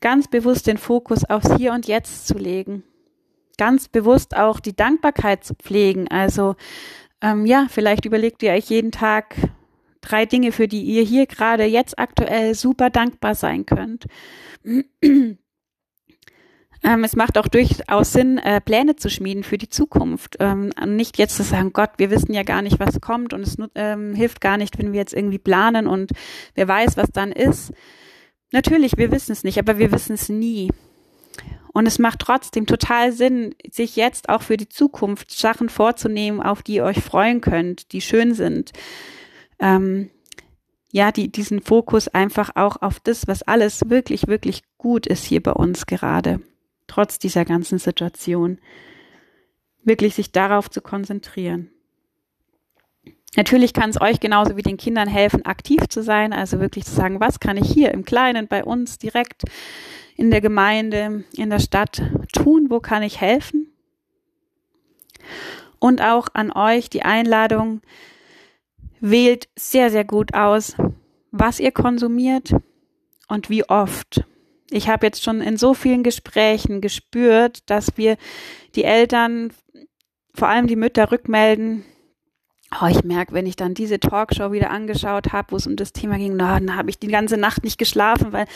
Ganz 0.00 0.28
bewusst 0.28 0.66
den 0.66 0.78
Fokus 0.78 1.24
aufs 1.24 1.56
Hier 1.56 1.72
und 1.72 1.86
Jetzt 1.86 2.26
zu 2.26 2.34
legen. 2.34 2.84
Ganz 3.58 3.88
bewusst 3.88 4.36
auch 4.36 4.60
die 4.60 4.74
Dankbarkeit 4.74 5.44
zu 5.44 5.54
pflegen. 5.54 6.08
Also 6.08 6.56
ähm, 7.20 7.44
ja, 7.44 7.66
vielleicht 7.68 8.04
überlegt 8.06 8.42
ihr 8.42 8.52
euch 8.52 8.70
jeden 8.70 8.92
Tag, 8.92 9.36
drei 10.00 10.24
Dinge, 10.24 10.52
für 10.52 10.68
die 10.68 10.82
ihr 10.82 11.02
hier 11.02 11.26
gerade 11.26 11.64
jetzt 11.64 11.98
aktuell 11.98 12.54
super 12.54 12.88
dankbar 12.88 13.34
sein 13.34 13.66
könnt. 13.66 14.06
Ähm, 16.82 17.04
es 17.04 17.14
macht 17.14 17.36
auch 17.36 17.48
durchaus 17.48 18.12
Sinn, 18.12 18.38
äh, 18.38 18.60
Pläne 18.60 18.96
zu 18.96 19.10
schmieden 19.10 19.44
für 19.44 19.58
die 19.58 19.68
Zukunft. 19.68 20.36
Ähm, 20.40 20.70
nicht 20.86 21.18
jetzt 21.18 21.36
zu 21.36 21.42
sagen, 21.42 21.72
Gott, 21.72 21.90
wir 21.98 22.10
wissen 22.10 22.32
ja 22.32 22.42
gar 22.42 22.62
nicht, 22.62 22.80
was 22.80 23.00
kommt 23.00 23.34
und 23.34 23.42
es 23.42 23.56
ähm, 23.74 24.14
hilft 24.14 24.40
gar 24.40 24.56
nicht, 24.56 24.78
wenn 24.78 24.92
wir 24.92 25.00
jetzt 25.00 25.14
irgendwie 25.14 25.38
planen 25.38 25.86
und 25.86 26.12
wer 26.54 26.68
weiß, 26.68 26.96
was 26.96 27.10
dann 27.12 27.32
ist. 27.32 27.72
Natürlich, 28.52 28.96
wir 28.96 29.12
wissen 29.12 29.32
es 29.32 29.44
nicht, 29.44 29.58
aber 29.58 29.78
wir 29.78 29.92
wissen 29.92 30.14
es 30.14 30.28
nie. 30.28 30.70
Und 31.72 31.86
es 31.86 31.98
macht 31.98 32.20
trotzdem 32.20 32.66
total 32.66 33.12
Sinn, 33.12 33.54
sich 33.70 33.94
jetzt 33.94 34.28
auch 34.28 34.42
für 34.42 34.56
die 34.56 34.68
Zukunft 34.68 35.30
Sachen 35.30 35.68
vorzunehmen, 35.68 36.42
auf 36.42 36.62
die 36.62 36.76
ihr 36.76 36.84
euch 36.84 37.00
freuen 37.00 37.40
könnt, 37.40 37.92
die 37.92 38.00
schön 38.00 38.34
sind 38.34 38.72
ähm, 39.60 40.10
ja, 40.92 41.12
die, 41.12 41.30
diesen 41.30 41.60
Fokus 41.60 42.08
einfach 42.08 42.50
auch 42.56 42.82
auf 42.82 42.98
das, 42.98 43.28
was 43.28 43.42
alles 43.42 43.88
wirklich, 43.88 44.26
wirklich 44.26 44.62
gut 44.76 45.06
ist 45.06 45.24
hier 45.24 45.42
bei 45.42 45.52
uns 45.52 45.86
gerade, 45.86 46.40
trotz 46.90 47.18
dieser 47.18 47.44
ganzen 47.44 47.78
Situation, 47.78 48.58
wirklich 49.84 50.14
sich 50.14 50.32
darauf 50.32 50.68
zu 50.68 50.80
konzentrieren. 50.80 51.70
Natürlich 53.36 53.72
kann 53.72 53.90
es 53.90 54.00
euch 54.00 54.18
genauso 54.18 54.56
wie 54.56 54.62
den 54.62 54.76
Kindern 54.76 55.08
helfen, 55.08 55.46
aktiv 55.46 55.88
zu 55.88 56.02
sein, 56.02 56.32
also 56.32 56.58
wirklich 56.58 56.84
zu 56.84 56.92
sagen, 56.92 57.20
was 57.20 57.38
kann 57.38 57.56
ich 57.56 57.70
hier 57.70 57.92
im 57.92 58.04
Kleinen 58.04 58.48
bei 58.48 58.64
uns 58.64 58.98
direkt 58.98 59.44
in 60.16 60.32
der 60.32 60.40
Gemeinde, 60.40 61.24
in 61.36 61.48
der 61.48 61.60
Stadt 61.60 62.02
tun, 62.32 62.66
wo 62.70 62.80
kann 62.80 63.04
ich 63.04 63.20
helfen? 63.20 63.72
Und 65.78 66.02
auch 66.02 66.28
an 66.34 66.50
euch 66.50 66.90
die 66.90 67.02
Einladung, 67.02 67.82
wählt 69.00 69.48
sehr, 69.56 69.90
sehr 69.90 70.04
gut 70.04 70.34
aus, 70.34 70.74
was 71.30 71.60
ihr 71.60 71.72
konsumiert 71.72 72.54
und 73.28 73.48
wie 73.48 73.64
oft. 73.64 74.24
Ich 74.70 74.88
habe 74.88 75.06
jetzt 75.06 75.22
schon 75.22 75.40
in 75.40 75.56
so 75.56 75.74
vielen 75.74 76.02
Gesprächen 76.02 76.80
gespürt, 76.80 77.68
dass 77.68 77.96
wir 77.96 78.16
die 78.74 78.84
Eltern, 78.84 79.52
vor 80.34 80.48
allem 80.48 80.66
die 80.66 80.76
Mütter, 80.76 81.10
rückmelden, 81.10 81.84
Oh, 82.80 82.86
ich 82.86 83.02
merke, 83.02 83.32
wenn 83.32 83.46
ich 83.46 83.56
dann 83.56 83.74
diese 83.74 83.98
Talkshow 83.98 84.52
wieder 84.52 84.70
angeschaut 84.70 85.32
habe, 85.32 85.50
wo 85.50 85.56
es 85.56 85.66
um 85.66 85.74
das 85.74 85.92
Thema 85.92 86.18
ging, 86.18 86.36
na, 86.36 86.60
dann 86.60 86.76
habe 86.76 86.88
ich 86.88 87.00
die 87.00 87.08
ganze 87.08 87.36
Nacht 87.36 87.64
nicht 87.64 87.78
geschlafen, 87.78 88.32
weil 88.32 88.46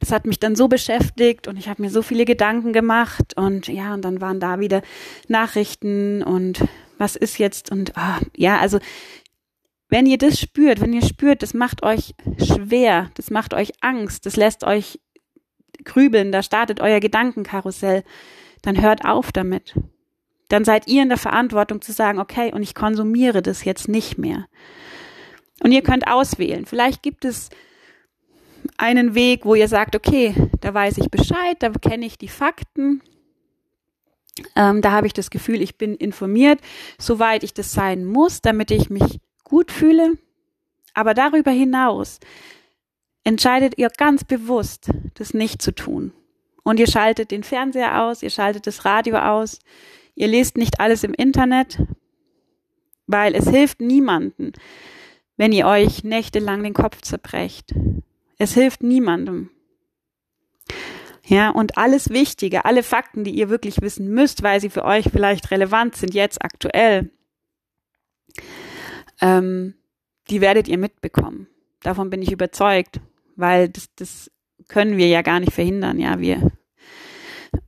das 0.00 0.10
hat 0.10 0.26
mich 0.26 0.40
dann 0.40 0.56
so 0.56 0.66
beschäftigt 0.66 1.46
und 1.46 1.56
ich 1.56 1.68
habe 1.68 1.80
mir 1.80 1.90
so 1.90 2.02
viele 2.02 2.24
Gedanken 2.24 2.72
gemacht 2.72 3.36
und 3.36 3.68
ja, 3.68 3.94
und 3.94 4.04
dann 4.04 4.20
waren 4.20 4.40
da 4.40 4.58
wieder 4.58 4.82
Nachrichten 5.28 6.24
und 6.24 6.64
was 6.98 7.14
ist 7.14 7.38
jetzt 7.38 7.70
und 7.70 7.92
oh, 7.96 8.24
ja, 8.36 8.58
also 8.58 8.80
wenn 9.88 10.06
ihr 10.06 10.18
das 10.18 10.40
spürt, 10.40 10.80
wenn 10.80 10.92
ihr 10.92 11.02
spürt, 11.02 11.44
das 11.44 11.54
macht 11.54 11.84
euch 11.84 12.14
schwer, 12.38 13.10
das 13.14 13.30
macht 13.30 13.54
euch 13.54 13.74
Angst, 13.80 14.26
das 14.26 14.34
lässt 14.34 14.64
euch 14.64 14.98
grübeln, 15.84 16.32
da 16.32 16.42
startet 16.42 16.80
euer 16.80 17.00
Gedankenkarussell, 17.00 18.04
dann 18.62 18.80
hört 18.80 19.04
auf 19.04 19.32
damit. 19.32 19.74
Dann 20.48 20.64
seid 20.64 20.86
ihr 20.88 21.02
in 21.02 21.08
der 21.08 21.18
Verantwortung 21.18 21.80
zu 21.80 21.92
sagen, 21.92 22.18
okay, 22.18 22.52
und 22.52 22.62
ich 22.62 22.74
konsumiere 22.74 23.42
das 23.42 23.64
jetzt 23.64 23.88
nicht 23.88 24.18
mehr. 24.18 24.46
Und 25.62 25.72
ihr 25.72 25.82
könnt 25.82 26.06
auswählen. 26.08 26.66
Vielleicht 26.66 27.02
gibt 27.02 27.24
es 27.24 27.48
einen 28.76 29.14
Weg, 29.14 29.44
wo 29.44 29.54
ihr 29.54 29.68
sagt, 29.68 29.96
okay, 29.96 30.34
da 30.60 30.74
weiß 30.74 30.98
ich 30.98 31.10
Bescheid, 31.10 31.56
da 31.60 31.70
kenne 31.70 32.06
ich 32.06 32.18
die 32.18 32.28
Fakten, 32.28 33.02
ähm, 34.56 34.80
da 34.80 34.92
habe 34.92 35.06
ich 35.06 35.12
das 35.12 35.30
Gefühl, 35.30 35.60
ich 35.60 35.76
bin 35.76 35.94
informiert, 35.94 36.60
soweit 36.98 37.44
ich 37.44 37.54
das 37.54 37.72
sein 37.72 38.04
muss, 38.04 38.40
damit 38.40 38.70
ich 38.70 38.90
mich 38.90 39.20
gut 39.44 39.70
fühle. 39.70 40.12
Aber 40.94 41.14
darüber 41.14 41.50
hinaus 41.50 42.20
entscheidet 43.24 43.78
ihr 43.78 43.88
ganz 43.88 44.24
bewusst, 44.24 44.90
das 45.14 45.34
nicht 45.34 45.62
zu 45.62 45.74
tun. 45.74 46.12
Und 46.62 46.78
ihr 46.78 46.86
schaltet 46.86 47.30
den 47.30 47.42
Fernseher 47.42 48.02
aus, 48.02 48.22
ihr 48.22 48.30
schaltet 48.30 48.66
das 48.66 48.84
Radio 48.84 49.16
aus, 49.16 49.58
ihr 50.14 50.28
lest 50.28 50.56
nicht 50.56 50.80
alles 50.80 51.04
im 51.04 51.14
Internet, 51.14 51.82
weil 53.06 53.34
es 53.34 53.48
hilft 53.48 53.80
niemanden, 53.80 54.52
wenn 55.36 55.52
ihr 55.52 55.66
euch 55.66 56.04
nächtelang 56.04 56.62
den 56.62 56.74
Kopf 56.74 57.00
zerbrecht. 57.02 57.74
Es 58.38 58.54
hilft 58.54 58.82
niemandem. 58.82 59.50
Ja, 61.24 61.50
und 61.50 61.78
alles 61.78 62.10
Wichtige, 62.10 62.64
alle 62.64 62.82
Fakten, 62.82 63.24
die 63.24 63.30
ihr 63.30 63.48
wirklich 63.48 63.80
wissen 63.80 64.08
müsst, 64.08 64.42
weil 64.42 64.60
sie 64.60 64.70
für 64.70 64.84
euch 64.84 65.08
vielleicht 65.10 65.50
relevant 65.50 65.96
sind, 65.96 66.14
jetzt 66.14 66.44
aktuell, 66.44 67.10
ähm, 69.20 69.74
die 70.30 70.40
werdet 70.40 70.68
ihr 70.68 70.78
mitbekommen. 70.78 71.46
Davon 71.80 72.10
bin 72.10 72.22
ich 72.22 72.32
überzeugt, 72.32 73.00
weil 73.36 73.68
das, 73.68 73.88
das 73.96 74.30
können 74.68 74.96
wir 74.96 75.08
ja 75.08 75.22
gar 75.22 75.40
nicht 75.40 75.52
verhindern. 75.52 75.98
Ja, 75.98 76.20
wir 76.20 76.52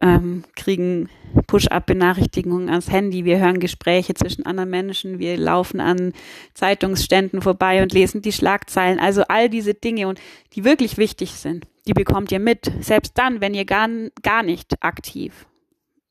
ähm, 0.01 0.45
kriegen 0.57 1.09
Push-up-Benachrichtigungen 1.47 2.69
ans 2.69 2.91
Handy, 2.91 3.25
wir 3.25 3.39
hören 3.39 3.59
Gespräche 3.59 4.15
zwischen 4.15 4.47
anderen 4.47 4.71
Menschen, 4.71 5.19
wir 5.19 5.37
laufen 5.37 5.81
an 5.81 6.13
Zeitungsständen 6.55 7.43
vorbei 7.43 7.83
und 7.83 7.93
lesen 7.93 8.23
die 8.23 8.33
Schlagzeilen. 8.33 8.99
Also 8.99 9.23
all 9.29 9.49
diese 9.49 9.75
Dinge 9.75 10.09
und 10.09 10.21
die 10.55 10.65
wirklich 10.65 10.97
wichtig 10.97 11.33
sind, 11.33 11.67
die 11.87 11.93
bekommt 11.93 12.33
ihr 12.33 12.41
mit. 12.41 12.71
Selbst 12.81 13.19
dann, 13.19 13.41
wenn 13.41 13.55
ihr 13.55 13.65
gar, 13.65 13.89
gar 14.23 14.43
nicht 14.43 14.83
aktiv 14.83 15.47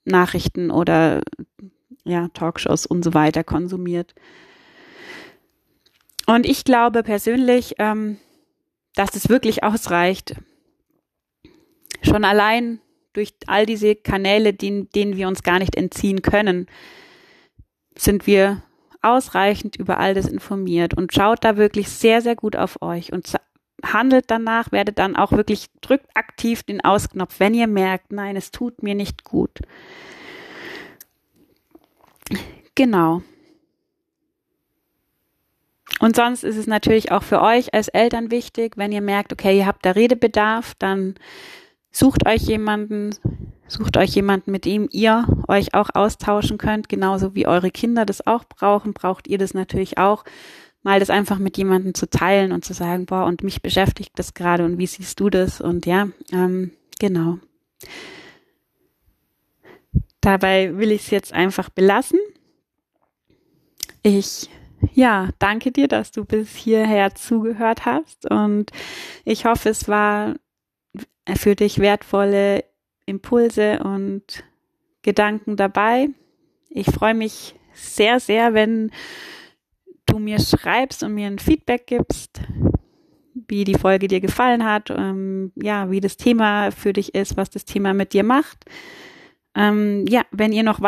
Nachrichten 0.05 0.69
oder 0.69 1.21
ja, 2.03 2.27
Talkshows 2.33 2.85
und 2.85 3.03
so 3.03 3.13
weiter 3.13 3.43
konsumiert. 3.43 4.13
Und 6.25 6.45
ich 6.45 6.63
glaube 6.63 7.03
persönlich, 7.03 7.75
ähm, 7.79 8.17
dass 8.95 9.15
es 9.15 9.29
wirklich 9.29 9.63
ausreicht, 9.63 10.35
schon 12.01 12.23
allein 12.23 12.79
durch 13.13 13.33
all 13.47 13.65
diese 13.65 13.95
Kanäle, 13.95 14.53
denen, 14.53 14.89
denen 14.89 15.17
wir 15.17 15.27
uns 15.27 15.43
gar 15.43 15.59
nicht 15.59 15.75
entziehen 15.75 16.21
können, 16.21 16.67
sind 17.95 18.27
wir 18.27 18.63
ausreichend 19.01 19.75
über 19.75 19.99
all 19.99 20.13
das 20.13 20.27
informiert 20.27 20.95
und 20.95 21.13
schaut 21.13 21.43
da 21.43 21.57
wirklich 21.57 21.89
sehr, 21.89 22.21
sehr 22.21 22.35
gut 22.35 22.55
auf 22.55 22.81
euch 22.81 23.11
und 23.11 23.35
handelt 23.83 24.25
danach, 24.31 24.71
werdet 24.71 24.97
dann 24.97 25.15
auch 25.15 25.31
wirklich, 25.31 25.67
drückt 25.81 26.15
aktiv 26.15 26.63
den 26.63 26.81
Ausknopf, 26.81 27.39
wenn 27.39 27.53
ihr 27.53 27.67
merkt, 27.67 28.11
nein, 28.11 28.35
es 28.35 28.51
tut 28.51 28.81
mir 28.81 28.95
nicht 28.95 29.23
gut. 29.23 29.59
Genau. 32.75 33.21
Und 36.03 36.17
sonst 36.17 36.43
ist 36.43 36.57
es 36.57 36.67
natürlich 36.67 37.13
auch 37.13 37.23
für 37.23 37.41
euch 37.41 37.73
als 37.73 37.87
Eltern 37.87 38.29
wichtig, 38.29 38.75
wenn 38.75 38.91
ihr 38.91 38.99
merkt, 38.99 39.31
okay, 39.31 39.57
ihr 39.57 39.65
habt 39.65 39.85
da 39.85 39.91
Redebedarf, 39.91 40.73
dann 40.77 41.15
sucht 41.91 42.27
euch 42.27 42.41
jemanden, 42.41 43.11
sucht 43.69 43.95
euch 43.95 44.09
jemanden, 44.09 44.51
mit 44.51 44.65
dem 44.65 44.89
ihr 44.91 45.25
euch 45.47 45.73
auch 45.73 45.91
austauschen 45.93 46.57
könnt, 46.57 46.89
genauso 46.89 47.35
wie 47.35 47.47
eure 47.47 47.71
Kinder 47.71 48.05
das 48.05 48.27
auch 48.27 48.43
brauchen, 48.43 48.91
braucht 48.91 49.29
ihr 49.29 49.37
das 49.37 49.53
natürlich 49.53 49.97
auch, 49.97 50.25
mal 50.81 50.99
das 50.99 51.09
einfach 51.09 51.39
mit 51.39 51.55
jemandem 51.55 51.93
zu 51.93 52.09
teilen 52.09 52.51
und 52.51 52.65
zu 52.65 52.73
sagen, 52.73 53.05
boah, 53.05 53.23
und 53.23 53.41
mich 53.41 53.61
beschäftigt 53.61 54.11
das 54.15 54.33
gerade 54.33 54.65
und 54.65 54.77
wie 54.79 54.87
siehst 54.87 55.21
du 55.21 55.29
das? 55.29 55.61
Und 55.61 55.85
ja, 55.85 56.09
ähm, 56.33 56.71
genau. 56.99 57.39
Dabei 60.19 60.77
will 60.77 60.91
ich 60.91 61.03
es 61.03 61.11
jetzt 61.11 61.31
einfach 61.31 61.69
belassen. 61.69 62.19
Ich 64.01 64.49
ja, 64.93 65.29
danke 65.39 65.71
dir, 65.71 65.87
dass 65.87 66.11
du 66.11 66.25
bis 66.25 66.55
hierher 66.55 67.15
zugehört 67.15 67.85
hast 67.85 68.29
und 68.29 68.71
ich 69.25 69.45
hoffe, 69.45 69.69
es 69.69 69.87
war 69.87 70.35
für 71.35 71.55
dich 71.55 71.79
wertvolle 71.79 72.65
Impulse 73.05 73.79
und 73.79 74.43
Gedanken 75.01 75.55
dabei. 75.55 76.09
Ich 76.69 76.87
freue 76.87 77.13
mich 77.13 77.55
sehr, 77.73 78.19
sehr, 78.19 78.53
wenn 78.53 78.91
du 80.05 80.19
mir 80.19 80.39
schreibst 80.39 81.03
und 81.03 81.13
mir 81.13 81.27
ein 81.27 81.39
Feedback 81.39 81.87
gibst, 81.87 82.41
wie 83.33 83.63
die 83.63 83.75
Folge 83.75 84.07
dir 84.07 84.21
gefallen 84.21 84.63
hat, 84.63 84.89
ähm, 84.89 85.51
ja, 85.55 85.89
wie 85.91 85.99
das 85.99 86.17
Thema 86.17 86.71
für 86.71 86.93
dich 86.93 87.15
ist, 87.15 87.37
was 87.37 87.49
das 87.49 87.65
Thema 87.65 87.93
mit 87.93 88.13
dir 88.13 88.23
macht. 88.23 88.65
Ähm, 89.55 90.05
ja, 90.07 90.23
wenn 90.31 90.51
ihr 90.51 90.63
noch 90.63 90.81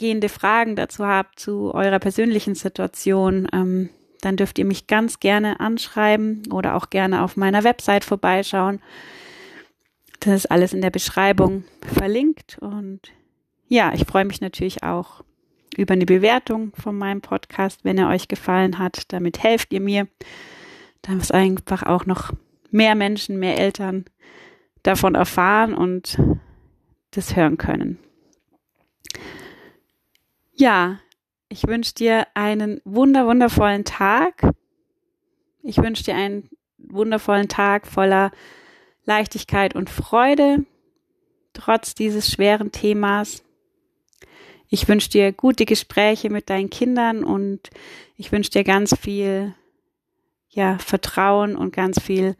weitergehende 0.00 0.30
Fragen 0.30 0.76
dazu 0.76 1.06
habt, 1.06 1.38
zu 1.38 1.74
eurer 1.74 1.98
persönlichen 1.98 2.54
Situation, 2.54 3.46
ähm, 3.52 3.90
dann 4.22 4.36
dürft 4.36 4.58
ihr 4.58 4.64
mich 4.64 4.86
ganz 4.86 5.20
gerne 5.20 5.60
anschreiben 5.60 6.42
oder 6.50 6.74
auch 6.76 6.88
gerne 6.88 7.22
auf 7.22 7.36
meiner 7.36 7.64
Website 7.64 8.04
vorbeischauen. 8.04 8.80
Das 10.20 10.34
ist 10.34 10.50
alles 10.50 10.72
in 10.72 10.80
der 10.80 10.90
Beschreibung 10.90 11.64
verlinkt. 11.82 12.58
Und 12.60 13.00
ja, 13.68 13.92
ich 13.94 14.04
freue 14.06 14.24
mich 14.24 14.40
natürlich 14.40 14.82
auch 14.82 15.22
über 15.76 15.92
eine 15.92 16.06
Bewertung 16.06 16.72
von 16.80 16.96
meinem 16.96 17.20
Podcast, 17.20 17.84
wenn 17.84 17.98
er 17.98 18.08
euch 18.08 18.28
gefallen 18.28 18.78
hat. 18.78 19.12
Damit 19.12 19.42
helft 19.42 19.72
ihr 19.72 19.80
mir, 19.80 20.08
dass 21.02 21.30
einfach 21.30 21.82
auch 21.82 22.06
noch 22.06 22.32
mehr 22.70 22.94
Menschen, 22.94 23.38
mehr 23.38 23.58
Eltern 23.58 24.06
davon 24.82 25.14
erfahren 25.14 25.74
und 25.74 26.18
das 27.10 27.36
hören 27.36 27.58
können. 27.58 27.98
Ja, 30.60 31.00
ich 31.48 31.66
wünsche 31.66 31.94
dir 31.94 32.26
einen 32.34 32.82
wunder, 32.84 33.26
wundervollen 33.26 33.86
Tag. 33.86 34.52
Ich 35.62 35.78
wünsche 35.78 36.04
dir 36.04 36.14
einen 36.14 36.50
wundervollen 36.76 37.48
Tag 37.48 37.86
voller 37.86 38.30
Leichtigkeit 39.06 39.74
und 39.74 39.88
Freude, 39.88 40.66
trotz 41.54 41.94
dieses 41.94 42.30
schweren 42.30 42.72
Themas. 42.72 43.42
Ich 44.68 44.86
wünsche 44.86 45.08
dir 45.08 45.32
gute 45.32 45.64
Gespräche 45.64 46.28
mit 46.28 46.50
deinen 46.50 46.68
Kindern 46.68 47.24
und 47.24 47.70
ich 48.18 48.30
wünsche 48.30 48.50
dir 48.50 48.62
ganz 48.62 48.94
viel 49.00 49.54
ja, 50.50 50.76
Vertrauen 50.76 51.56
und 51.56 51.72
ganz 51.72 52.02
viel 52.02 52.36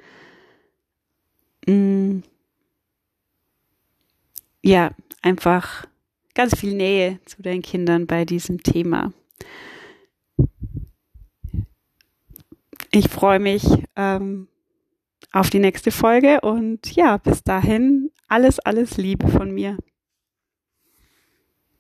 mh, 1.66 1.72
mm, 1.74 2.22
ja, 4.62 4.90
einfach 5.22 5.86
ganz 6.40 6.58
viel 6.58 6.74
Nähe 6.74 7.20
zu 7.26 7.42
deinen 7.42 7.60
Kindern 7.60 8.06
bei 8.06 8.24
diesem 8.24 8.62
Thema. 8.62 9.12
Ich 12.90 13.10
freue 13.10 13.38
mich, 13.38 13.62
ähm, 13.94 14.48
auf 15.32 15.50
die 15.50 15.58
nächste 15.58 15.90
Folge 15.90 16.40
und 16.40 16.96
ja, 16.96 17.18
bis 17.18 17.44
dahin 17.44 18.10
alles, 18.26 18.58
alles 18.58 18.96
Liebe 18.96 19.28
von 19.28 19.50
mir. 19.50 19.76